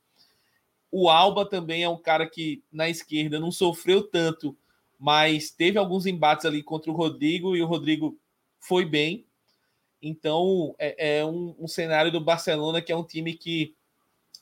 [0.90, 4.56] O Alba também é um cara que na esquerda não sofreu tanto,
[4.98, 8.18] mas teve alguns embates ali contra o Rodrigo e o Rodrigo
[8.58, 9.26] foi bem.
[10.00, 13.74] Então é, é um, um, cenário do Barcelona que é um time que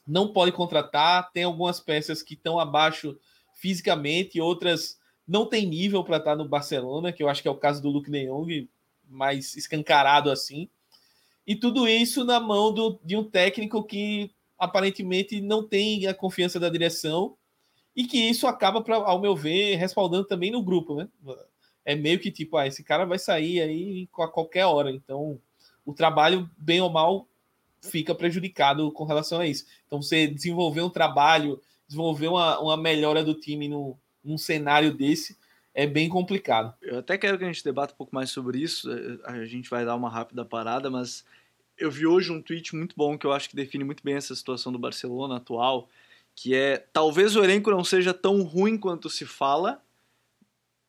[0.07, 3.19] não pode contratar, tem algumas peças que estão abaixo
[3.55, 7.57] fisicamente, outras não tem nível para estar no Barcelona, que eu acho que é o
[7.57, 8.69] caso do Luke de Jong,
[9.09, 10.69] mais escancarado assim.
[11.47, 16.59] E tudo isso na mão do, de um técnico que aparentemente não tem a confiança
[16.59, 17.37] da direção
[17.95, 21.09] e que isso acaba, pra, ao meu ver, respaldando também no grupo, né?
[21.85, 24.91] É meio que tipo, ah, esse cara vai sair aí a qualquer hora.
[24.91, 25.39] Então,
[25.85, 27.29] o trabalho, bem ou mal,
[27.81, 29.67] fica prejudicado com relação a isso.
[29.87, 35.37] Então, você desenvolver um trabalho, desenvolver uma, uma melhora do time no, num cenário desse
[35.75, 36.73] é bem complicado.
[36.81, 38.89] Eu até quero que a gente debata um pouco mais sobre isso.
[39.25, 41.25] A gente vai dar uma rápida parada, mas
[41.79, 44.35] eu vi hoje um tweet muito bom que eu acho que define muito bem essa
[44.35, 45.89] situação do Barcelona atual,
[46.35, 49.83] que é talvez o elenco não seja tão ruim quanto se fala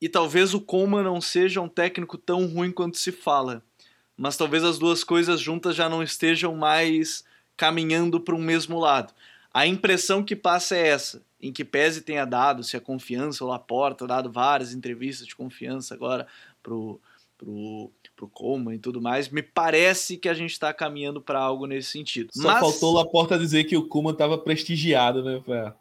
[0.02, 3.64] e talvez o Coma não seja um técnico tão ruim quanto se fala,
[4.18, 7.24] mas talvez as duas coisas juntas já não estejam mais
[7.58, 9.14] caminhando para um mesmo lado.
[9.54, 13.48] A impressão que passa é essa, em que pese tenha dado, se a confiança, o
[13.48, 16.28] Laporta, dado várias entrevistas de confiança agora
[16.62, 17.00] pro,
[17.38, 21.68] pro pro Coleman e tudo mais, me parece que a gente está caminhando para algo
[21.68, 22.30] nesse sentido.
[22.34, 22.60] Só Mas...
[22.60, 25.76] faltou o Laporta dizer que o Kuman estava prestigiado, né, para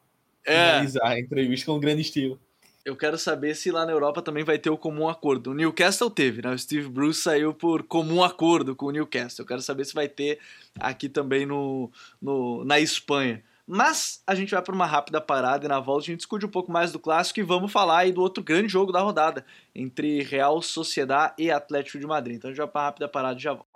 [0.44, 0.66] é.
[0.66, 2.38] finalizar a entrevista com grande estilo.
[2.84, 5.52] eu quero saber se lá na Europa também vai ter o comum acordo.
[5.52, 6.52] O Newcastle teve, né?
[6.52, 9.42] O Steve Bruce saiu por comum acordo com o Newcastle.
[9.42, 10.38] Eu quero saber se vai ter
[10.78, 11.90] aqui também no,
[12.20, 13.42] no na Espanha.
[13.66, 16.50] Mas a gente vai para uma rápida parada e na volta a gente discute um
[16.50, 20.22] pouco mais do clássico e vamos falar aí do outro grande jogo da rodada entre
[20.22, 22.36] Real Sociedad e Atlético de Madrid.
[22.36, 23.66] Então a gente vai para uma rápida parada e já volta.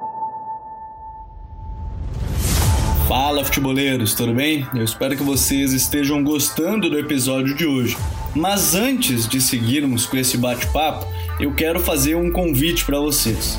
[3.09, 4.69] Fala futeboleiros, tudo bem?
[4.75, 7.97] Eu espero que vocês estejam gostando do episódio de hoje.
[8.37, 11.07] Mas antes de seguirmos com esse bate-papo,
[11.41, 13.59] eu quero fazer um convite para vocês.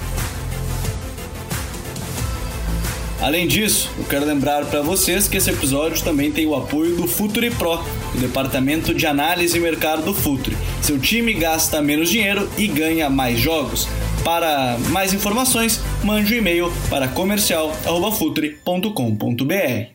[3.21, 7.07] Além disso, eu quero lembrar para vocês que esse episódio também tem o apoio do
[7.07, 7.75] Futuri Pro,
[8.15, 10.57] o departamento de análise e mercado do Futuri.
[10.81, 13.87] Seu time gasta menos dinheiro e ganha mais jogos.
[14.23, 19.91] Para mais informações, mande um e-mail para comercial@futuri.com.br.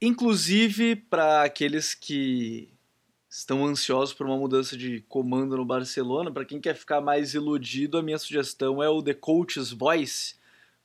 [0.00, 2.68] Inclusive para aqueles que
[3.28, 7.98] estão ansiosos por uma mudança de comando no Barcelona, para quem quer ficar mais iludido,
[7.98, 10.37] a minha sugestão é o The Coach's Voice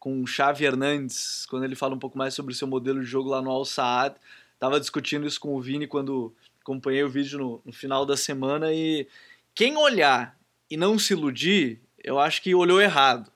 [0.04, 3.06] com o Xavi Hernandes, quando ele fala um pouco mais sobre o seu modelo de
[3.06, 4.18] jogo lá no Al Saad.
[4.60, 8.74] Tava discutindo isso com o Vini quando acompanhei o vídeo no, no final da semana
[8.74, 9.08] e
[9.56, 10.38] quem olhar
[10.70, 13.32] e não se iludir, eu acho que olhou errado.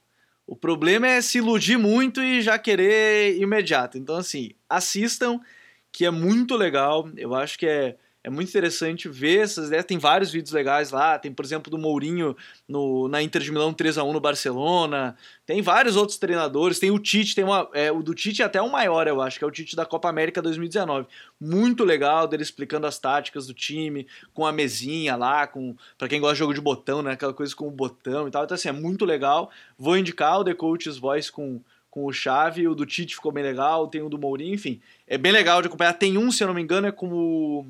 [0.45, 3.97] O problema é se iludir muito e já querer imediato.
[3.97, 5.39] Então, assim, assistam,
[5.89, 7.09] que é muito legal.
[7.15, 9.85] Eu acho que é é muito interessante ver essas ideias.
[9.85, 11.17] Tem vários vídeos legais lá.
[11.17, 12.35] Tem, por exemplo, do Mourinho
[12.67, 15.15] no, na Inter de Milão 3 a 1 no Barcelona.
[15.45, 16.77] Tem vários outros treinadores.
[16.77, 17.69] Tem o Tite, tem uma.
[17.73, 19.85] É, o do Tite é até o maior, eu acho, que é o Tite da
[19.85, 21.07] Copa América 2019.
[21.39, 25.75] Muito legal dele explicando as táticas do time, com a mesinha lá, com.
[25.97, 27.13] para quem gosta de jogo de botão, né?
[27.13, 28.43] Aquela coisa com o botão e tal.
[28.43, 29.49] Então, assim, é muito legal.
[29.77, 31.61] Vou indicar o The Coach's Voice com
[31.97, 34.79] com o Chave, o do Tite ficou bem legal, tem o do Mourinho, enfim.
[35.07, 35.93] É bem legal de acompanhar.
[35.93, 37.65] Tem um, se eu não me engano, é com o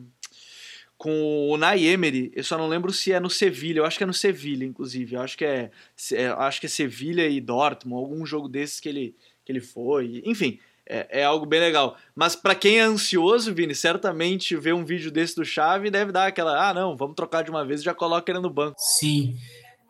[0.97, 4.03] com o Nay Emery, eu só não lembro se é no Sevilha, eu acho que
[4.03, 5.69] é no Sevilha, inclusive, eu acho que é,
[6.13, 10.23] é acho que é Sevilha e Dortmund, algum jogo desses que ele, que ele foi,
[10.25, 11.97] enfim, é, é algo bem legal.
[12.15, 16.27] Mas para quem é ansioso, Vini, certamente ver um vídeo desse do Chave deve dar
[16.27, 18.75] aquela, ah não, vamos trocar de uma vez e já coloca ele no banco.
[18.79, 19.35] Sim,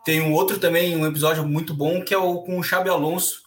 [0.03, 3.43] tem um outro também, um episódio muito bom, que é o com o Xabi Alonso,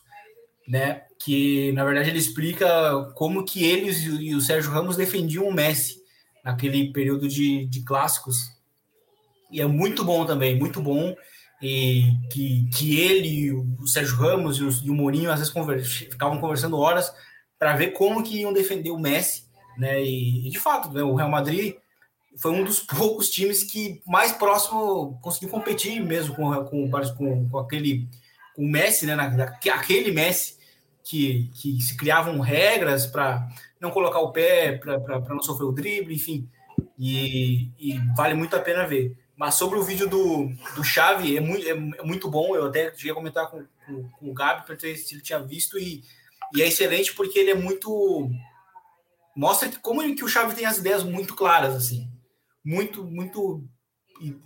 [0.66, 5.53] né, que na verdade ele explica como que eles e o Sérgio Ramos defendiam o
[5.53, 5.99] Messi,
[6.44, 8.50] naquele período de, de clássicos.
[9.50, 11.14] E é muito bom também, muito bom.
[11.62, 15.87] E que, que ele, o Sérgio Ramos e o, e o Mourinho às vezes conversa,
[15.88, 17.12] ficavam conversando horas
[17.59, 19.44] para ver como que iam defender o Messi,
[19.76, 20.03] né?
[20.03, 21.74] E, e de fato, né, o Real Madrid
[22.40, 27.59] foi um dos poucos times que mais próximo conseguiu competir mesmo com, com, com, com
[27.59, 28.09] aquele
[28.55, 29.14] com o Messi, né?
[29.14, 29.26] Na,
[29.74, 30.57] aquele Messi
[31.05, 33.46] que, que se criavam regras para
[33.81, 36.49] não colocar o pé para não sofrer o drible, enfim.
[36.99, 39.16] E, e, vale muito a pena ver.
[39.37, 42.55] Mas sobre o vídeo do, do Chave, é muito, é, é muito bom.
[42.55, 45.38] Eu até cheguei a comentar com, com, com o Gabi para ver se ele tinha
[45.38, 45.79] visto.
[45.79, 46.05] E,
[46.55, 48.31] e é excelente porque ele é muito.
[49.35, 52.07] Mostra como que o Chave tem as ideias muito claras, assim.
[52.62, 53.64] Muito, muito
[54.21, 54.37] e,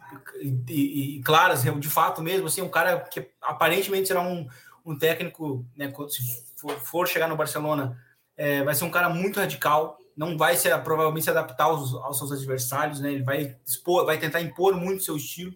[0.41, 2.47] e, e, claras, de fato mesmo.
[2.47, 4.47] Assim, um cara que aparentemente será um,
[4.85, 8.01] um técnico, né, se for, for chegar no Barcelona,
[8.37, 12.19] é, vai ser um cara muito radical, não vai ser provavelmente se adaptar aos, aos
[12.19, 13.13] seus adversários, né?
[13.13, 15.53] Ele vai expor, vai tentar impor muito seu estilo.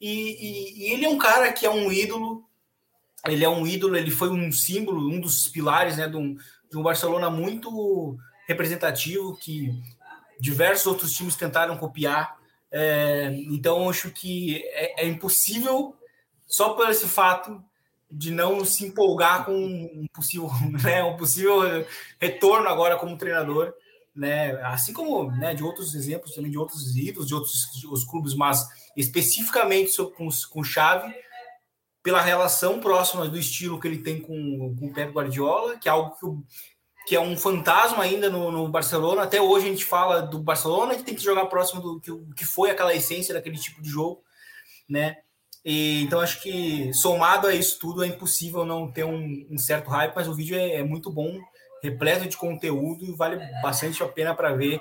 [0.00, 2.44] E, e, e, ele é um cara que é um ídolo.
[3.26, 3.96] Ele é um ídolo.
[3.96, 6.08] Ele foi um símbolo, um dos pilares, né?
[6.08, 6.36] De um,
[6.70, 9.74] de um Barcelona muito representativo que
[10.40, 12.38] diversos outros times tentaram copiar.
[12.70, 15.96] É, então acho que é, é impossível
[16.46, 17.62] só por esse fato
[18.10, 20.50] de não se empolgar com um possível,
[20.82, 21.60] né, um possível
[22.20, 23.72] retorno agora como treinador,
[24.14, 28.04] né, assim como né, de outros exemplos também de outros ídolos, de outros de outros
[28.04, 28.66] clubes, mas
[28.96, 31.14] especificamente com, com Chave,
[32.02, 35.92] pela relação próxima do estilo que ele tem com, com o Pep Guardiola, que é
[35.92, 39.22] algo que, que é um fantasma ainda no, no, Barcelona.
[39.22, 42.46] Até hoje a gente fala do Barcelona que tem que jogar próximo do que, que
[42.46, 44.22] foi aquela essência daquele tipo de jogo,
[44.88, 45.18] né?
[45.64, 49.90] E, então acho que somado a isso tudo é impossível não ter um, um certo
[49.90, 51.38] hype, mas o vídeo é, é, muito bom,
[51.82, 54.80] repleto de conteúdo e vale bastante a pena para ver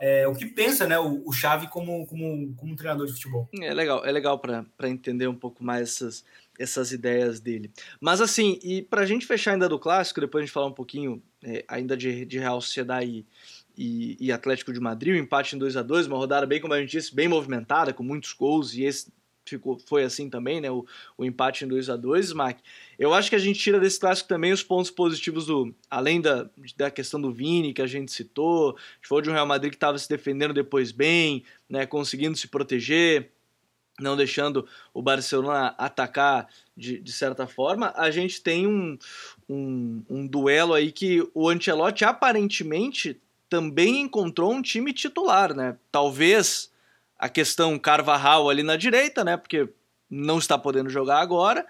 [0.00, 3.48] é, o que pensa né, o, o Xavi como, como, como treinador de futebol.
[3.60, 6.24] É legal, é legal para entender um pouco mais essas,
[6.58, 7.70] essas ideias dele.
[8.00, 11.22] Mas assim, e pra gente fechar ainda do clássico, depois a gente falar um pouquinho
[11.42, 13.26] é, ainda de, de Real Sociedade e,
[13.76, 16.60] e, e, Atlético de Madrid, o um empate em 2 a 2 uma rodada bem,
[16.60, 19.12] como a gente disse, bem movimentada, com muitos gols, e esse
[19.48, 20.70] ficou, foi assim também, né?
[20.70, 22.60] O, o empate em 2 a 2 Smack.
[22.98, 25.74] Eu acho que a gente tira desse clássico também os pontos positivos do.
[25.90, 29.32] Além da, da questão do Vini, que a gente citou, a gente falou de um
[29.32, 31.86] Real Madrid que estava se defendendo depois bem, né?
[31.86, 33.30] Conseguindo se proteger
[34.00, 38.96] não deixando o Barcelona atacar de, de certa forma, a gente tem um,
[39.48, 45.76] um, um, duelo aí que o Ancelotti aparentemente também encontrou um time titular, né?
[45.90, 46.70] Talvez
[47.18, 49.36] a questão Carvajal ali na direita, né?
[49.36, 49.68] Porque
[50.08, 51.66] não está podendo jogar agora.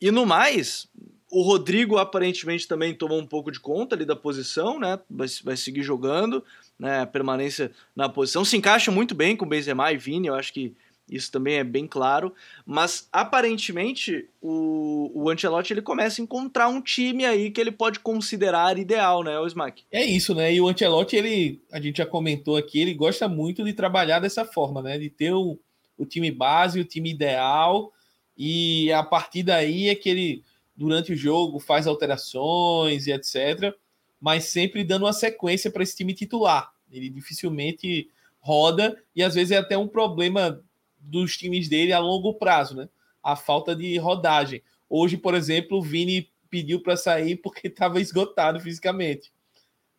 [0.00, 0.88] E no mais,
[1.30, 5.00] o Rodrigo aparentemente também tomou um pouco de conta ali da posição, né?
[5.10, 6.44] Vai, vai seguir jogando,
[6.78, 7.04] né?
[7.06, 8.44] Permanência na posição.
[8.44, 10.74] Se encaixa muito bem com Benzema e Vini, eu acho que
[11.10, 16.80] isso também é bem claro, mas aparentemente o, o Ancelotti ele começa a encontrar um
[16.80, 19.84] time aí que ele pode considerar ideal, né, o Smack?
[19.90, 20.52] É isso, né?
[20.52, 24.44] E o Ancelotti, ele, a gente já comentou aqui, ele gosta muito de trabalhar dessa
[24.44, 24.98] forma, né?
[24.98, 25.58] De ter o,
[25.98, 27.92] o time base, o time ideal,
[28.36, 30.42] e a partir daí é que ele,
[30.74, 33.74] durante o jogo, faz alterações e etc.,
[34.20, 36.72] mas sempre dando uma sequência para esse time titular.
[36.90, 38.08] Ele dificilmente
[38.40, 40.62] roda, e às vezes é até um problema
[41.04, 42.88] dos times dele a longo prazo, né?
[43.22, 44.62] A falta de rodagem.
[44.88, 49.32] Hoje, por exemplo, o Vini pediu para sair porque estava esgotado fisicamente.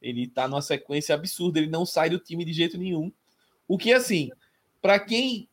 [0.01, 3.11] Ele está numa sequência absurda, ele não sai do time de jeito nenhum.
[3.67, 4.29] O que, assim,
[4.81, 5.49] para quem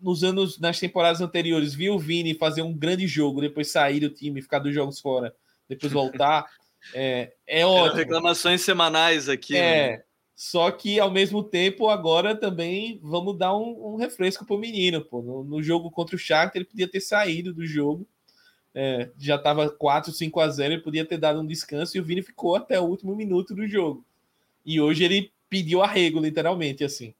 [0.00, 4.10] nos anos, nas temporadas anteriores, viu o Vini fazer um grande jogo, depois sair do
[4.10, 5.34] time, ficar dos jogos fora,
[5.66, 6.46] depois voltar,
[6.92, 7.96] é, é ótimo.
[7.96, 9.56] reclamações semanais aqui.
[9.56, 10.02] É, né?
[10.36, 15.00] Só que, ao mesmo tempo, agora também vamos dar um, um refresco pro menino.
[15.04, 15.22] Pô.
[15.22, 18.06] No, no, jogo contra o Shakhtar, ele podia ter saído do jogo.
[18.74, 22.04] É, já estava 4, 5 a 0 ele podia ter dado um descanso e o
[22.04, 24.04] Vini ficou até o último minuto do jogo.
[24.66, 27.14] E hoje ele pediu arrego, literalmente, assim.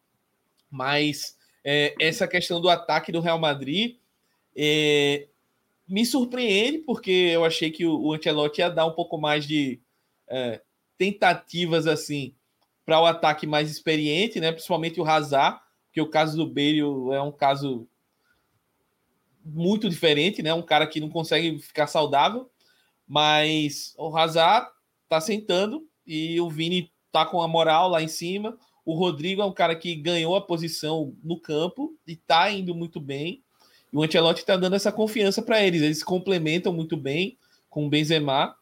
[0.69, 3.97] Mas é, essa questão do ataque do Real Madrid
[4.57, 5.29] é,
[5.87, 9.81] me surpreende, porque eu achei que o, o Ancelotti ia dar um pouco mais de
[10.27, 10.61] é,
[10.99, 12.35] tentativas, assim,
[12.85, 14.53] para o ataque mais experiente, né?
[14.53, 16.81] Principalmente o Hazard, porque o caso do Bale
[17.15, 17.89] é um caso
[19.45, 20.53] muito diferente, né?
[20.55, 22.51] Um cara que não consegue ficar saudável,
[23.07, 24.69] mas o Hazard
[25.09, 28.59] tá sentando e o Vini tá com a moral lá em cima.
[28.85, 33.01] O Rodrigo é um cara que ganhou a posição no campo e tá indo muito
[33.01, 33.43] bem.
[33.93, 35.81] E o Ancelotti tá dando essa confiança para eles.
[35.81, 37.39] Eles se complementam muito bem
[37.71, 38.57] com o Benzema.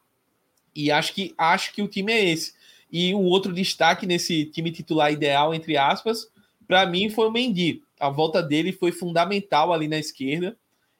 [0.75, 2.53] E acho que acho que o time é esse.
[2.93, 6.31] E um outro destaque nesse time titular ideal, entre aspas,
[6.67, 7.81] para mim foi o Mendy.
[7.99, 10.55] A volta dele foi fundamental ali na esquerda.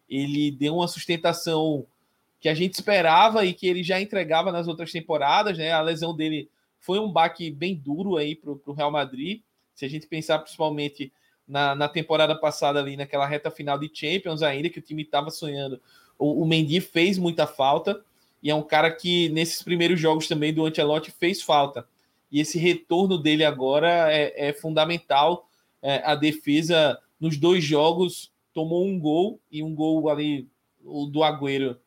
[0.10, 1.86] Ele deu uma sustentação
[2.40, 5.72] que a gente esperava e que ele já entregava nas outras temporadas, né?
[5.72, 9.42] A lesão dele foi um baque bem duro aí para o Real Madrid.
[9.76, 11.14] Se a gente pensar principalmente
[11.48, 15.30] na, na, temporada passada ali, naquela reta final de Champions ainda, que o time estava
[15.30, 15.80] sonhando,
[16.18, 18.04] o, o Mendy fez muita falta
[18.44, 21.88] e é um cara que nesses primeiros jogos também do Ancelotti fez falta.
[22.30, 25.48] E esse retorno dele agora é, é fundamental.
[25.82, 30.50] É, a defesa nos dois jogos tomou um gol e um gol ali
[31.10, 31.80] do Agüero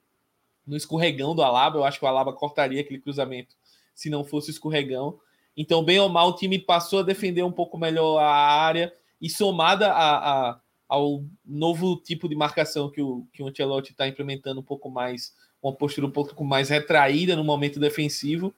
[0.66, 1.78] no escorregão do Alaba.
[1.78, 3.54] Eu acho que o Alaba cortaria aquele cruzamento
[3.94, 5.18] se não fosse o escorregão.
[5.54, 9.28] Então, bem ou mal, o time passou a defender um pouco melhor a área e
[9.28, 14.64] somada a, a ao novo tipo de marcação que o, que o está implementando um
[14.64, 18.54] pouco mais uma postura um pouco mais retraída no momento defensivo.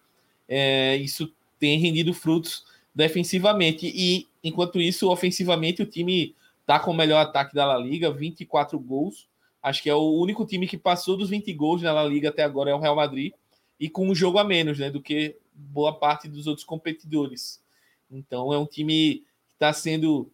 [0.48, 3.90] É, isso tem rendido frutos defensivamente.
[3.94, 8.78] E enquanto isso, ofensivamente, o time está com o melhor ataque da La Liga, 24
[8.78, 9.28] gols.
[9.62, 12.42] Acho que é o único time que passou dos 20 gols na La Liga até
[12.42, 13.32] agora é o Real Madrid
[13.78, 17.62] e com um jogo a menos, né, do que boa parte dos outros competidores.
[18.10, 20.30] Então é um time que está sendo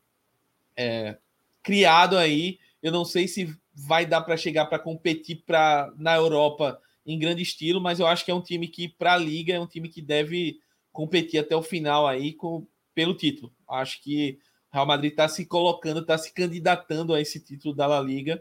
[0.76, 1.16] é,
[1.62, 2.58] criado aí.
[2.82, 7.42] Eu não sei se vai dar para chegar para competir pra, na Europa em grande
[7.42, 9.88] estilo, mas eu acho que é um time que, para a Liga, é um time
[9.88, 10.58] que deve
[10.92, 13.52] competir até o final aí com, pelo título.
[13.68, 14.38] Acho que
[14.72, 18.40] o Real Madrid está se colocando, está se candidatando a esse título da La Liga.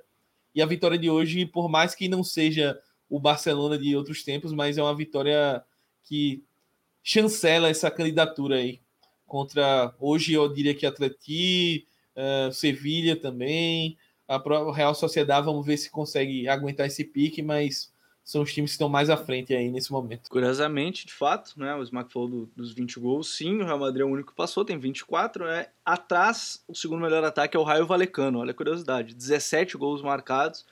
[0.55, 2.79] E a vitória de hoje, por mais que não seja
[3.09, 5.63] o Barcelona de outros tempos, mas é uma vitória
[6.03, 6.43] que
[7.03, 8.79] chancela essa candidatura aí.
[9.25, 13.97] Contra, hoje eu diria que Atleti, uh, Sevilha também,
[14.27, 17.91] a Real Sociedade, vamos ver se consegue aguentar esse pique, mas
[18.23, 20.29] são os times que estão mais à frente aí nesse momento.
[20.29, 24.01] Curiosamente, de fato, né, o Smack falou do, dos 20 gols, sim, o Real Madrid
[24.01, 25.67] é o único que passou, tem 24, né?
[25.83, 30.65] Atrás, o segundo melhor ataque é o Raio Valecano, olha a curiosidade, 17 gols marcados,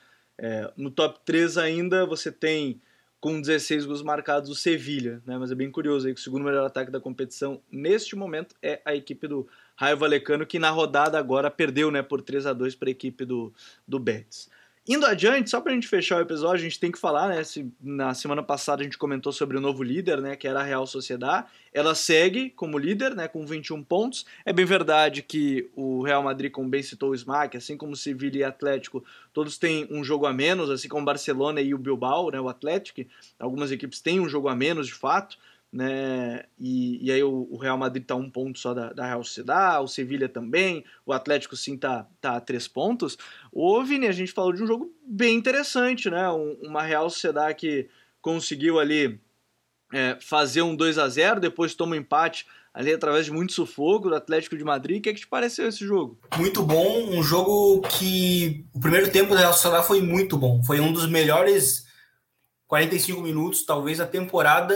[0.43, 2.81] É, no top 3 ainda você tem
[3.19, 5.37] com 16 gols marcados o Sevilha, né?
[5.37, 8.81] Mas é bem curioso aí que o segundo melhor ataque da competição neste momento é
[8.83, 9.47] a equipe do
[9.81, 13.25] Raio Valecano, que na rodada agora perdeu, né, por 3 a 2 para a equipe
[13.25, 13.51] do,
[13.87, 14.47] do Betis.
[14.87, 17.43] Indo adiante, só para a gente fechar o episódio, a gente tem que falar, né?
[17.43, 20.35] Se, na semana passada a gente comentou sobre o novo líder, né?
[20.35, 21.47] Que era a Real Sociedade.
[21.73, 23.27] Ela segue como líder, né?
[23.27, 24.25] Com 21 pontos.
[24.43, 27.95] É bem verdade que o Real Madrid, como bem citou o Smack, assim como o
[27.95, 31.77] Sevilla e Atlético, todos têm um jogo a menos, assim como o Barcelona e o
[31.77, 32.39] Bilbao, né?
[32.39, 33.01] O Atlético.
[33.39, 35.37] Algumas equipes têm um jogo a menos, de fato
[35.71, 36.43] né?
[36.59, 39.83] E, e aí o, o, Real Madrid tá um ponto só da, da Real Sociedade,
[39.83, 43.17] o Sevilha também, o Atlético sim tá, tá a três pontos.
[43.51, 46.29] O Vini, a gente falou de um jogo bem interessante, né?
[46.29, 47.87] Um, uma Real Sociedade que
[48.21, 49.19] conseguiu ali
[49.93, 54.09] é, fazer um 2 a 0 depois toma um empate ali através de muito sufoco
[54.09, 54.99] do Atlético de Madrid.
[54.99, 56.19] O que, é que te pareceu esse jogo?
[56.37, 60.79] Muito bom, um jogo que o primeiro tempo da Real Sociedade foi muito bom, foi
[60.79, 61.85] um dos melhores
[62.71, 64.73] 45 minutos, talvez a temporada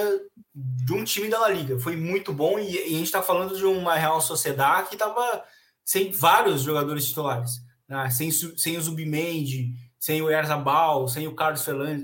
[0.53, 1.79] de um time da La Liga.
[1.79, 5.41] Foi muito bom e, e a gente está falando de uma Real Sociedade que estava
[5.81, 8.09] sem vários jogadores titulares, né?
[8.09, 11.63] sem, sem o Zubimendi, sem o Erzabal, sem o Carlos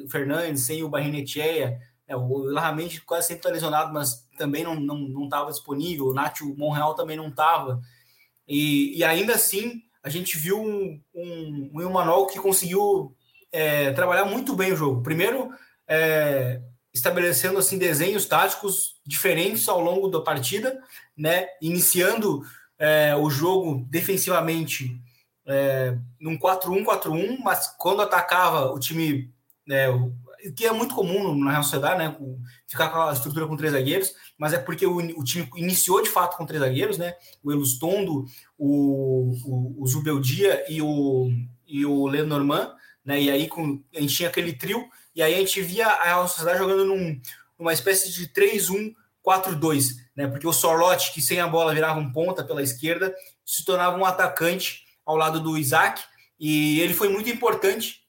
[0.10, 1.78] Fernandes, sem o Barrinetcheia.
[2.08, 6.06] É, o Larramente quase sempre está lesionado, mas também não estava não, não disponível.
[6.06, 7.82] O Nacho Monreal também não estava.
[8.48, 13.14] E, e, ainda assim, a gente viu um, um, um Emmanuel que conseguiu
[13.52, 15.04] é, trabalhar muito bem o jogo.
[15.04, 15.52] Primeiro,
[15.92, 16.62] é,
[16.94, 20.82] estabelecendo assim desenhos táticos diferentes ao longo da partida,
[21.18, 21.48] né?
[21.62, 22.42] Iniciando
[22.80, 24.98] é, o jogo defensivamente
[25.46, 29.30] é, num 4-1-4-1, mas quando atacava o time,
[29.68, 30.14] né, o,
[30.56, 32.16] que é muito comum na Real Sociedade, né?
[32.66, 36.10] Ficar com a estrutura com três zagueiros, mas é porque o, o time iniciou de
[36.10, 37.16] fato com três zagueiros, né?
[37.44, 38.26] O Elustondo,
[38.58, 41.30] o, o, o Zubeldia e o,
[41.68, 42.74] e o Lenormand,
[43.04, 43.22] né?
[43.22, 46.28] E aí com, a gente tinha aquele trio e aí a gente via a Real
[46.28, 47.20] Sociedade jogando num,
[47.58, 50.28] numa espécie de 3-1-4-2, né?
[50.28, 53.14] Porque o Sorlote, que sem a bola virava um ponta pela esquerda,
[53.46, 56.02] se tornava um atacante ao lado do Isaac,
[56.40, 58.02] e ele foi muito importante,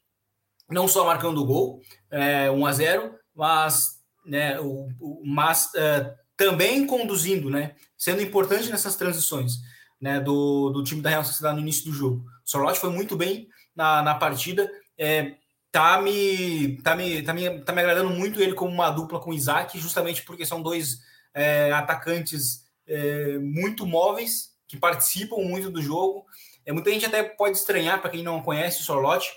[0.70, 6.14] não só marcando o gol, é, 1 a 0 mas, né, o, o mas é,
[6.36, 7.74] também conduzindo, né?
[7.96, 9.54] Sendo importante nessas transições
[10.00, 12.24] né, do, do time da Real Sociedade no início do jogo.
[12.44, 14.68] O Sorlote foi muito bem na, na partida.
[14.98, 15.36] É,
[15.72, 19.30] tá me, tá me, tá me, tá me agradando muito ele como uma dupla com
[19.30, 21.00] o Isaac, justamente porque são dois
[21.34, 26.26] é, atacantes é, muito móveis, que participam muito do jogo.
[26.66, 29.30] É, muita gente até pode estranhar, para quem não conhece o Sorlote,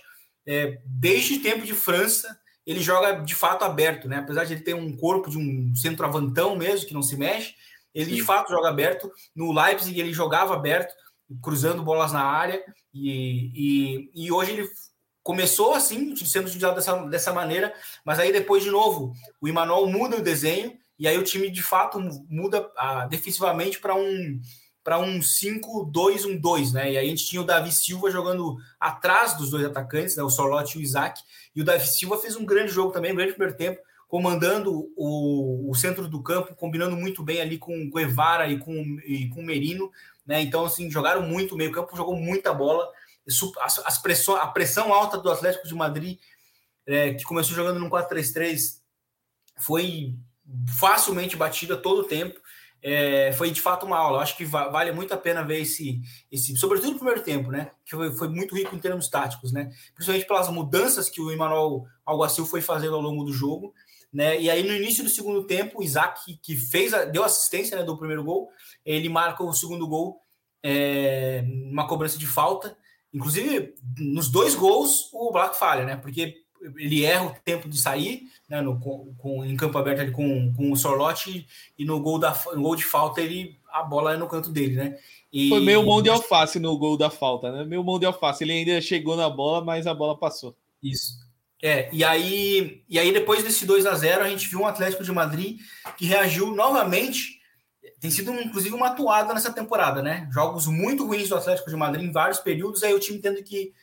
[0.45, 4.17] é, desde tempo de França, ele joga de fato aberto, né?
[4.17, 7.55] Apesar de ele ter um corpo de um centroavantão mesmo, que não se mexe,
[7.93, 8.15] ele Sim.
[8.15, 9.09] de fato joga aberto.
[9.33, 10.93] No Leipzig ele jogava aberto,
[11.41, 12.61] cruzando bolas na área,
[12.93, 14.69] e, e, e hoje ele
[15.25, 17.73] começou assim, sendo utilizado dessa, dessa maneira,
[18.05, 19.11] mas aí depois, de novo,
[19.41, 21.99] o Emmanuel muda o desenho e aí o time de fato
[22.29, 24.39] muda ah, defensivamente para um
[24.83, 26.91] para um 5-2-1-2, né?
[26.91, 30.21] E aí a gente tinha o Davi Silva jogando atrás dos dois atacantes, né?
[30.21, 31.19] O Solote e o Isaac.
[31.55, 35.71] E o Davi Silva fez um grande jogo também, um grande primeiro tempo, comandando o,
[35.71, 39.39] o centro do campo, combinando muito bem ali com o Guevara e com, e com
[39.39, 39.91] o Merino,
[40.23, 40.39] né?
[40.43, 42.87] Então, assim, jogaram muito, o meio campo jogou muita bola
[43.59, 46.19] as, pressão, a pressão alta do Atlético de Madrid,
[46.85, 48.79] é, que começou jogando no 4-3-3,
[49.59, 50.15] foi
[50.79, 52.39] facilmente batida todo o tempo.
[52.87, 54.21] É, foi de fato uma aula.
[54.21, 56.01] Acho que vale muito a pena ver esse,
[56.31, 57.71] esse sobretudo no primeiro tempo, né?
[57.83, 59.71] Que foi, foi, muito rico em termos táticos, né?
[59.95, 63.73] Principalmente pelas mudanças que o Emmanuel Alguacil foi fazendo ao longo do jogo,
[64.13, 64.39] né?
[64.39, 67.83] E aí no início do segundo tempo, o Isaac, que fez a, deu assistência né,
[67.83, 68.51] do primeiro gol,
[68.85, 70.21] ele marca o segundo gol
[70.63, 72.77] é, uma cobrança de falta
[73.15, 75.95] Inclusive, nos dois gols, o Black falha, né?
[75.95, 76.35] Porque
[76.75, 78.61] ele erra o tempo de sair, né?
[78.61, 81.47] No, com, em campo aberto ali com, com o Sorlote,
[81.79, 84.75] e no gol, da, no gol de falta, ele a bola é no canto dele,
[84.75, 84.97] né?
[85.31, 85.47] E...
[85.47, 87.63] Foi meio mão de alface no gol da falta, né?
[87.63, 88.43] Meio mão de alface.
[88.43, 90.53] Ele ainda chegou na bola, mas a bola passou.
[90.83, 91.25] Isso.
[91.63, 95.03] É, e aí, e aí depois desse 2 a 0 a gente viu um Atlético
[95.03, 95.59] de Madrid
[95.97, 97.39] que reagiu novamente
[97.99, 100.27] tem sido, inclusive, uma atuada nessa temporada, né?
[100.31, 103.73] Jogos muito ruins do Atlético de Madrid em vários períodos, aí o time tendo que,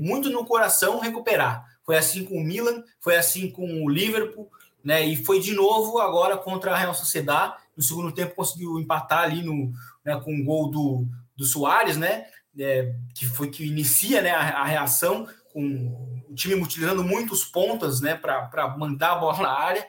[0.00, 1.64] muito no coração, recuperar.
[1.84, 4.50] Foi assim com o Milan, foi assim com o Liverpool,
[4.82, 5.04] né?
[5.04, 7.54] E foi de novo agora contra a Real Sociedad.
[7.76, 9.72] No segundo tempo conseguiu empatar ali no,
[10.04, 12.26] né, com o gol do, do Soares, né?
[12.58, 18.00] É, que foi que inicia né, a, a, reação, com o time utilizando muitos pontas
[18.00, 19.84] né, para mandar a bola na área.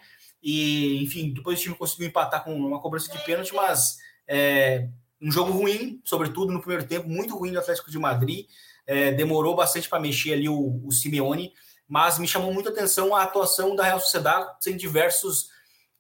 [0.48, 4.88] E, enfim, depois o time conseguiu empatar com uma cobrança de pênalti, mas é,
[5.20, 8.46] um jogo ruim, sobretudo no primeiro tempo, muito ruim do Atlético de Madrid.
[8.86, 11.52] É, demorou bastante para mexer ali o, o Simeone.
[11.88, 15.50] mas me chamou muita atenção a atuação da Real Sociedade sem diversos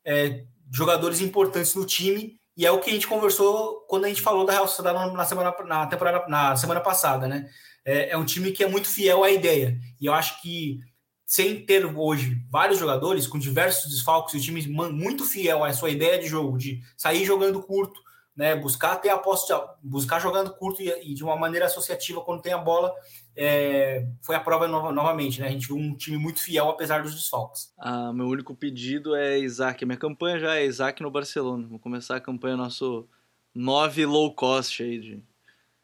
[0.06, 4.22] é, jogadores importantes no time e é o que a gente conversou quando a gente
[4.22, 7.50] falou da Real Sociedade na semana na temporada na semana passada, né?
[7.84, 10.80] É, é um time que é muito fiel à ideia e eu acho que
[11.26, 15.89] sem ter hoje vários jogadores com diversos desfalques e o time muito fiel à sua
[15.89, 17.99] ideia de jogo, de sair jogando curto,
[18.36, 19.51] né, buscar ter a posse,
[19.82, 22.93] buscar jogando curto e, e, de uma maneira associativa quando tem a bola,
[23.36, 25.47] é, foi a prova no, novamente, né?
[25.47, 27.73] A gente viu um time muito fiel apesar dos desfalques.
[27.78, 29.86] Ah, meu único pedido é Isaac.
[29.86, 31.65] Minha campanha já é Isaac no Barcelona.
[31.67, 33.07] Vou começar a campanha nosso
[33.53, 35.23] 9 low cost aí de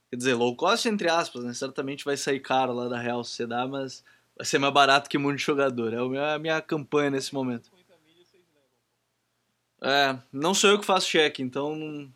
[0.10, 1.54] quer dizer, low cost entre aspas, né?
[1.54, 4.04] Certamente vai sair caro lá da Real Sociedade, mas
[4.42, 5.94] vai ser mais barato que muito jogador.
[5.94, 7.70] É a minha campanha nesse momento.
[9.84, 12.12] É, não sou eu que faço cheque, então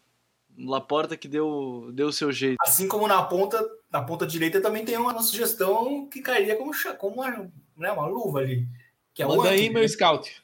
[0.57, 2.57] Laporta que deu deu o seu jeito.
[2.61, 7.15] Assim como na ponta na ponta direita também tem uma sugestão que cairia como, como
[7.15, 8.67] uma, né, uma luva ali.
[9.13, 10.43] Que é Manda o Anthony, aí, meu scout.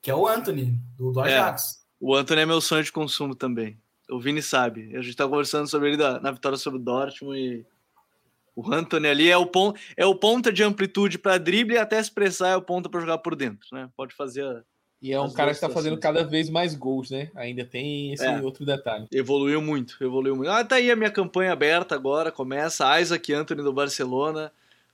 [0.00, 1.80] Que é o Anthony, do, do é, Ajax.
[1.80, 3.78] É, o Anthony é meu sonho de consumo também.
[4.10, 4.96] O Vini sabe.
[4.96, 7.66] A gente tá conversando sobre ele da, na vitória sobre o Dortmund e
[8.54, 11.98] o Anthony ali é o, pon, é o ponta de amplitude para drible e até
[11.98, 13.88] expressar é o ponta para jogar por dentro, né?
[13.96, 14.62] Pode fazer a,
[15.02, 17.28] e é um cara que está fazendo cada vez mais gols, né?
[17.34, 18.40] Ainda tem esse é.
[18.40, 19.08] outro detalhe.
[19.10, 20.48] Evoluiu muito, evoluiu muito.
[20.48, 23.00] Ah, tá aí a minha campanha aberta agora, começa.
[23.00, 24.52] Isaac Anthony do Barcelona,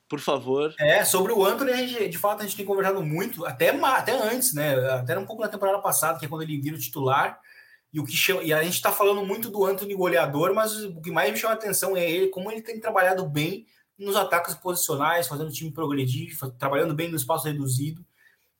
[0.09, 0.75] por favor.
[0.81, 4.13] É, sobre o Anthony, a gente, de fato, a gente tem conversado muito, até, até
[4.13, 4.77] antes, né?
[4.93, 7.39] Até um pouco na temporada passada, que é quando ele vira o titular.
[7.93, 11.01] E, o que chama, e a gente está falando muito do Anthony goleador, mas o
[11.01, 13.67] que mais me chama a atenção é ele, como ele tem trabalhado bem
[13.99, 18.05] nos ataques posicionais, fazendo o time progredir, trabalhando bem no espaço reduzido.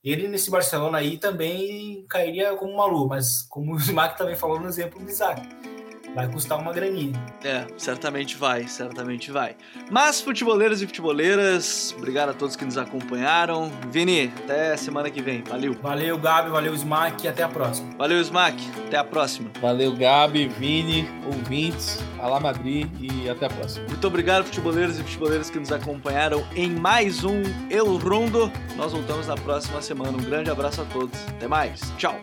[0.03, 4.59] Ele nesse Barcelona aí também cairia como uma lua, mas como o Smack também falou
[4.59, 5.78] no exemplo do Isaac
[6.15, 7.13] vai custar uma graninha.
[7.45, 9.57] É, certamente vai, certamente vai.
[9.91, 13.71] Mas, futeboleiros e futeboleiras, obrigado a todos que nos acompanharam.
[13.91, 15.43] Vini, até semana que vem.
[15.43, 15.75] Valeu.
[15.75, 17.91] Valeu, Gabi, valeu, Smack, e até a próxima.
[17.97, 18.57] Valeu, Smack,
[18.87, 19.51] até a próxima.
[19.61, 23.87] Valeu, Gabi, Vini, ouvintes, Alá Madrid e até a próxima.
[23.87, 28.51] Muito obrigado, futeboleiros e futeboleiras que nos acompanharam em mais um El Rondo.
[28.77, 30.13] Nós voltamos na próxima semana.
[30.13, 31.19] Um grande abraço a todos.
[31.29, 31.81] Até mais.
[31.97, 32.19] Tchau.